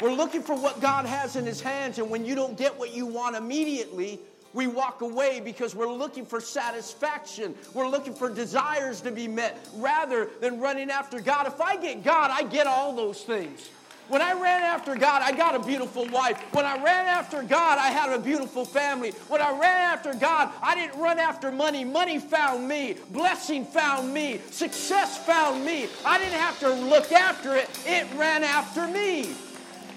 We're 0.00 0.14
looking 0.14 0.40
for 0.40 0.56
what 0.56 0.80
God 0.80 1.04
has 1.04 1.37
in 1.37 1.44
His 1.44 1.61
hands, 1.61 1.98
and 1.98 2.08
when 2.08 2.24
you 2.24 2.35
don't 2.35 2.56
get 2.56 2.78
what 2.78 2.94
you 2.94 3.04
want 3.04 3.37
immediately, 3.37 4.20
We 4.55 4.67
walk 4.67 5.01
away 5.01 5.41
because 5.41 5.75
we're 5.75 5.93
looking 5.93 6.27
for 6.27 6.41
satisfaction. 6.41 7.55
We're 7.75 7.88
looking 7.88 8.15
for 8.15 8.29
desires 8.29 9.01
to 9.03 9.11
be 9.11 9.29
met 9.29 9.67
rather 9.77 10.29
than 10.41 10.61
running 10.61 10.91
after 10.91 11.21
God. 11.21 11.47
If 11.47 11.61
I 11.61 11.77
get 11.77 12.05
God, 12.05 12.31
I 12.31 12.43
get 12.43 12.67
all 12.67 12.95
those 12.95 13.23
things. 13.23 13.71
When 14.09 14.21
I 14.21 14.33
ran 14.33 14.62
after 14.62 14.95
God, 14.95 15.23
I 15.23 15.33
got 15.33 15.55
a 15.55 15.59
beautiful 15.61 16.07
wife. 16.09 16.38
When 16.53 16.67
I 16.67 16.75
ran 16.83 17.07
after 17.07 17.43
God, 17.43 17.79
I 17.79 17.88
had 17.88 18.12
a 18.12 18.19
beautiful 18.19 18.65
family. 18.65 19.12
When 19.29 19.41
I 19.41 19.53
ran 19.53 19.81
after 19.81 20.12
God, 20.12 20.51
I 20.61 20.75
didn't 20.75 21.01
run 21.01 21.19
after 21.19 21.51
money. 21.51 21.85
Money 21.85 22.19
found 22.19 22.69
me. 22.69 22.97
Blessing 23.11 23.65
found 23.65 24.12
me. 24.12 24.41
Success 24.51 25.25
found 25.25 25.65
me. 25.65 25.88
I 26.05 26.19
didn't 26.19 26.35
have 26.35 26.59
to 26.61 26.69
look 26.69 27.11
after 27.12 27.57
it, 27.57 27.71
it 27.87 28.07
ran 28.17 28.43
after 28.45 28.87
me. 28.88 29.35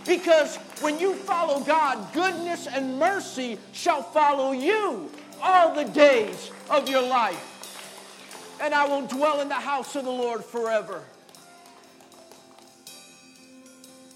Because 0.06 0.60
when 0.82 1.00
you 1.00 1.14
follow 1.14 1.62
God, 1.62 2.14
goodness 2.14 2.68
and 2.68 3.00
mercy 3.00 3.58
shall 3.72 4.02
follow 4.02 4.52
you 4.52 5.10
all 5.42 5.74
the 5.74 5.86
days 5.86 6.52
of 6.70 6.90
your 6.90 7.02
life. 7.02 8.58
And 8.62 8.74
I 8.74 8.86
will 8.88 9.06
dwell 9.08 9.42
in 9.42 9.50
the 9.50 9.56
house 9.56 9.96
of 9.96 10.06
the 10.06 10.12
Lord 10.12 10.44
forever. 10.44 11.04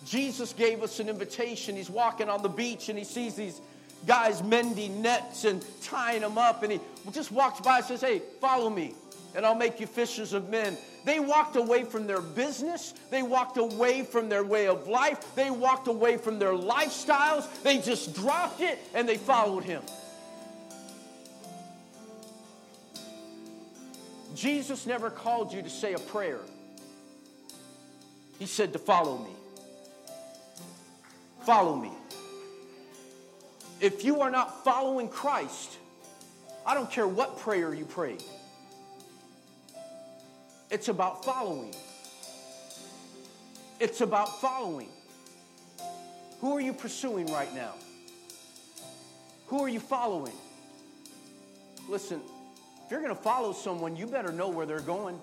Jesus 0.06 0.54
gave 0.54 0.82
us 0.82 1.00
an 1.00 1.08
invitation. 1.08 1.76
He's 1.76 1.90
walking 1.90 2.30
on 2.30 2.42
the 2.42 2.50
beach 2.50 2.90
and 2.90 2.98
he 2.98 3.06
sees 3.06 3.36
these 3.36 3.62
guys 4.08 4.42
mending 4.42 5.02
nets 5.02 5.46
and 5.46 5.64
tying 5.84 6.22
them 6.22 6.38
up. 6.38 6.64
And 6.64 6.72
he 6.72 6.80
just 7.12 7.32
walks 7.32 7.62
by 7.62 7.78
and 7.78 7.86
says, 7.86 8.02
Hey, 8.02 8.22
follow 8.42 8.70
me, 8.70 8.96
and 9.36 9.46
I'll 9.46 9.56
make 9.56 9.80
you 9.80 9.88
fishers 9.88 10.34
of 10.34 10.50
men. 10.50 10.78
They 11.06 11.20
walked 11.20 11.56
away 11.56 11.84
from 11.86 12.08
their 12.08 12.22
business. 12.22 12.94
They 13.10 13.24
walked 13.24 13.58
away 13.58 14.04
from 14.04 14.30
their 14.30 14.44
way 14.44 14.68
of 14.68 14.88
life. 14.88 15.36
They 15.36 15.50
walked 15.50 15.88
away 15.88 16.18
from 16.18 16.40
their 16.40 16.54
lifestyles. 16.54 17.48
They 17.64 17.80
just 17.80 18.14
dropped 18.14 18.62
it 18.62 18.78
and 18.94 19.08
they 19.08 19.18
followed 19.18 19.64
him. 19.64 19.82
Jesus 24.36 24.86
never 24.86 25.10
called 25.10 25.52
you 25.52 25.62
to 25.62 25.70
say 25.70 25.94
a 25.94 26.00
prayer, 26.00 26.40
He 28.38 28.46
said 28.46 28.74
to 28.74 28.80
follow 28.80 29.18
me. 29.18 29.32
Follow 31.46 31.76
me. 31.76 31.92
If 33.82 34.04
you 34.04 34.22
are 34.22 34.30
not 34.30 34.64
following 34.64 35.08
Christ, 35.10 35.78
I 36.66 36.74
don't 36.74 36.92
care 36.92 37.08
what 37.08 37.40
prayer 37.40 37.74
you 37.74 37.86
prayed. 37.86 38.24
It's 40.72 40.88
about 40.88 41.26
following. 41.26 41.74
It's 43.80 44.02
about 44.02 44.40
following. 44.40 44.90
Who 46.42 46.56
are 46.56 46.62
you 46.62 46.74
pursuing 46.74 47.26
right 47.32 47.54
now? 47.56 47.74
Who 49.48 49.64
are 49.64 49.70
you 49.70 49.80
following? 49.80 50.34
Listen, 51.88 52.22
if 52.86 52.92
you're 52.92 53.02
going 53.02 53.16
to 53.16 53.22
follow 53.22 53.52
someone, 53.52 53.96
you 53.96 54.06
better 54.06 54.32
know 54.32 54.50
where 54.50 54.66
they're 54.66 54.80
going. 54.80 55.20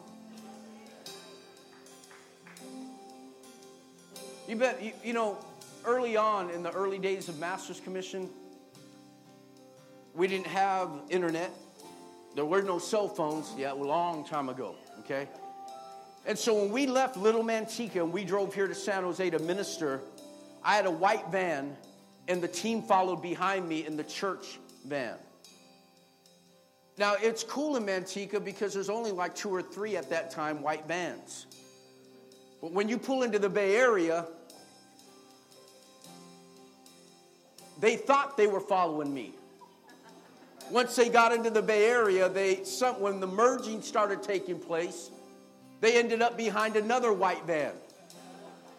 You 4.49 4.57
bet, 4.57 4.83
you, 4.83 4.93
you 5.05 5.13
know, 5.13 5.39
early 5.85 6.17
on 6.17 6.51
in 6.51 6.63
the 6.63 6.73
early 6.73 6.99
days 6.99 7.29
of 7.29 7.39
Master's 7.39 7.81
Commission, 7.81 8.29
we 10.15 10.27
didn't 10.27 10.47
have 10.47 10.91
internet. 11.09 11.51
There 12.35 12.45
were 12.45 12.63
no 12.63 12.79
cell 12.79 13.09
phones. 13.09 13.53
Yeah, 13.57 13.73
a 13.73 13.75
long 13.75 14.27
time 14.27 14.49
ago, 14.49 14.75
okay? 15.01 15.29
And 16.27 16.39
so 16.39 16.55
when 16.55 16.73
we 16.73 16.87
left 16.87 17.17
Little 17.17 17.45
Manteca 17.45 17.97
and 17.97 18.13
we 18.13 18.25
drove 18.25 18.55
here 18.55 18.67
to 18.67 18.75
San 18.75 19.05
Jose 19.05 19.31
to 19.31 19.39
minister, 19.39 20.01
I 20.63 20.75
had 20.75 20.87
a 20.87 20.91
white 20.91 21.29
van 21.31 21.77
and 22.29 22.43
the 22.43 22.49
team 22.49 22.83
followed 22.83 23.23
behind 23.23 23.69
me 23.69 23.87
in 23.87 23.97
the 23.97 24.05
church 24.05 24.59
van. 24.85 25.17
Now, 26.99 27.15
it's 27.21 27.45
cool 27.45 27.77
in 27.77 27.85
Manteca 27.85 28.43
because 28.43 28.73
there's 28.73 28.89
only 28.89 29.13
like 29.13 29.35
two 29.35 29.51
or 29.51 29.63
three 29.63 29.97
at 29.97 30.09
that 30.11 30.31
time 30.31 30.63
white 30.63 30.89
vans. 30.89 31.47
But 32.61 32.73
when 32.73 32.89
you 32.89 32.97
pull 32.97 33.23
into 33.23 33.39
the 33.39 33.51
Bay 33.51 33.77
Area, 33.77 34.27
they 37.79 37.97
thought 37.97 38.37
they 38.37 38.47
were 38.47 38.61
following 38.61 39.13
me. 39.13 39.35
Once 40.71 40.97
they 40.97 41.09
got 41.09 41.33
into 41.33 41.51
the 41.51 41.63
Bay 41.63 41.87
Area, 41.87 42.29
they 42.29 42.65
some, 42.65 43.01
when 43.01 43.21
the 43.21 43.27
merging 43.27 43.81
started 43.83 44.23
taking 44.23 44.59
place, 44.59 45.11
they 45.81 45.99
ended 45.99 46.23
up 46.23 46.37
behind 46.37 46.77
another 46.77 47.13
white 47.13 47.45
van. 47.47 47.73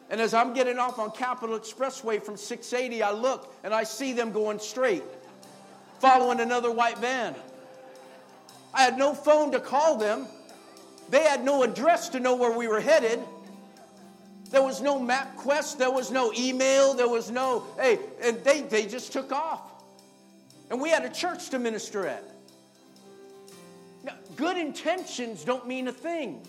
And 0.09 0.21
as 0.21 0.33
I'm 0.33 0.53
getting 0.53 0.79
off 0.79 0.99
on 0.99 1.11
Capitol 1.11 1.57
Expressway 1.57 2.21
from 2.23 2.37
680, 2.37 3.03
I 3.03 3.11
look 3.11 3.53
and 3.63 3.73
I 3.73 3.83
see 3.83 4.13
them 4.13 4.31
going 4.31 4.59
straight, 4.59 5.03
following 5.99 6.39
another 6.39 6.71
white 6.71 6.97
van. 6.97 7.35
I 8.73 8.81
had 8.81 8.97
no 8.97 9.13
phone 9.13 9.51
to 9.51 9.59
call 9.59 9.97
them. 9.97 10.27
They 11.09 11.23
had 11.23 11.43
no 11.43 11.63
address 11.63 12.09
to 12.09 12.19
know 12.19 12.35
where 12.35 12.51
we 12.51 12.67
were 12.67 12.81
headed. 12.81 13.19
There 14.49 14.63
was 14.63 14.81
no 14.81 14.99
MapQuest, 14.99 15.77
there 15.77 15.91
was 15.91 16.09
no 16.09 16.31
email, 16.33 16.93
there 16.93 17.09
was 17.09 17.29
no, 17.29 17.65
hey, 17.77 17.99
and 18.21 18.41
they, 18.45 18.61
they 18.61 18.85
just 18.85 19.11
took 19.11 19.31
off. 19.31 19.66
And 20.69 20.81
we 20.81 20.89
had 20.89 21.05
a 21.05 21.09
church 21.09 21.49
to 21.49 21.59
minister 21.59 22.05
at. 22.07 22.23
Now, 24.03 24.13
good 24.35 24.57
intentions 24.57 25.43
don't 25.43 25.67
mean 25.67 25.87
a 25.87 25.93
thing. 25.93 26.41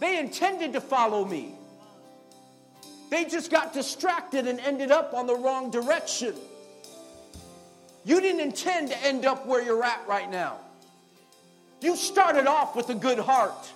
They 0.00 0.18
intended 0.18 0.72
to 0.72 0.80
follow 0.80 1.24
me. 1.24 1.54
They 3.10 3.24
just 3.24 3.50
got 3.50 3.72
distracted 3.72 4.46
and 4.46 4.60
ended 4.60 4.90
up 4.90 5.14
on 5.14 5.26
the 5.26 5.34
wrong 5.34 5.70
direction. 5.70 6.34
You 8.04 8.20
didn't 8.20 8.40
intend 8.40 8.90
to 8.90 9.04
end 9.04 9.26
up 9.26 9.46
where 9.46 9.62
you're 9.62 9.84
at 9.84 10.06
right 10.08 10.30
now. 10.30 10.58
You 11.80 11.96
started 11.96 12.46
off 12.46 12.76
with 12.76 12.88
a 12.90 12.94
good 12.94 13.18
heart. 13.18 13.70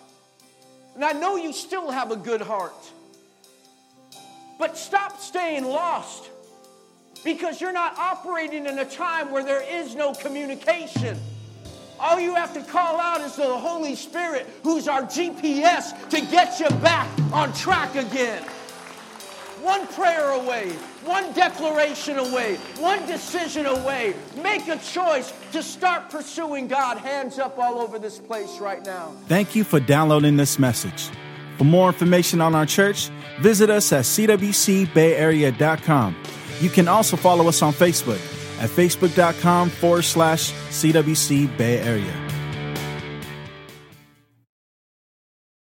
And 0.95 1.05
I 1.05 1.13
know 1.13 1.37
you 1.37 1.53
still 1.53 1.91
have 1.91 2.11
a 2.11 2.17
good 2.17 2.41
heart. 2.41 2.73
But 4.59 4.79
stop 4.79 5.21
staying 5.21 5.65
lost 5.65 6.31
because 7.25 7.61
you're 7.61 7.73
not 7.73 7.99
operating 7.99 8.67
in 8.67 8.79
a 8.79 8.85
time 8.85 9.33
where 9.33 9.43
there 9.43 9.63
is 9.63 9.95
no 9.95 10.13
communication. 10.13 11.19
All 11.99 12.21
you 12.21 12.35
have 12.35 12.53
to 12.55 12.63
call 12.63 13.01
out 13.01 13.23
is 13.23 13.37
the 13.37 13.57
Holy 13.57 13.95
Spirit, 13.95 14.47
who's 14.63 14.87
our 14.89 15.03
GPS, 15.03 16.09
to 16.11 16.21
get 16.21 16.61
you 16.61 16.69
back 16.79 17.09
on 17.33 17.53
track 17.55 17.97
again. 17.97 18.43
One 19.63 19.87
prayer 19.89 20.31
away, 20.31 20.71
one 21.05 21.33
declaration 21.33 22.19
away, 22.19 22.57
one 22.79 23.07
decision 23.07 23.65
away. 23.65 24.15
Make 24.43 24.69
a 24.69 24.77
choice 24.77 25.33
to 25.53 25.63
start 25.63 26.11
pursuing 26.11 26.69
God. 26.69 26.99
Hands 26.99 27.39
up 27.39 27.59
all 27.59 27.79
over 27.79 27.99
this 27.99 28.19
place 28.19 28.59
right 28.59 28.85
now. 28.85 29.15
Thank 29.27 29.55
you 29.55 29.65
for 29.65 29.81
downloading 29.81 30.37
this 30.37 30.59
message. 30.59 31.09
For 31.57 31.65
more 31.65 31.89
information 31.89 32.43
on 32.43 32.55
our 32.55 32.67
church, 32.67 33.09
visit 33.41 33.71
us 33.71 33.91
at 33.93 34.05
cwcbayarea.com. 34.05 36.17
You 36.61 36.71
can 36.71 36.89
also 36.89 37.17
follow 37.17 37.49
us 37.49 37.63
on 37.63 37.73
Facebook 37.73 38.21
at 38.61 38.71
facebook.com 38.71 39.71
forward 39.71 40.03
slash 40.03 40.53
CWC 40.71 41.57
Bay 41.57 41.79
Area. 41.79 42.24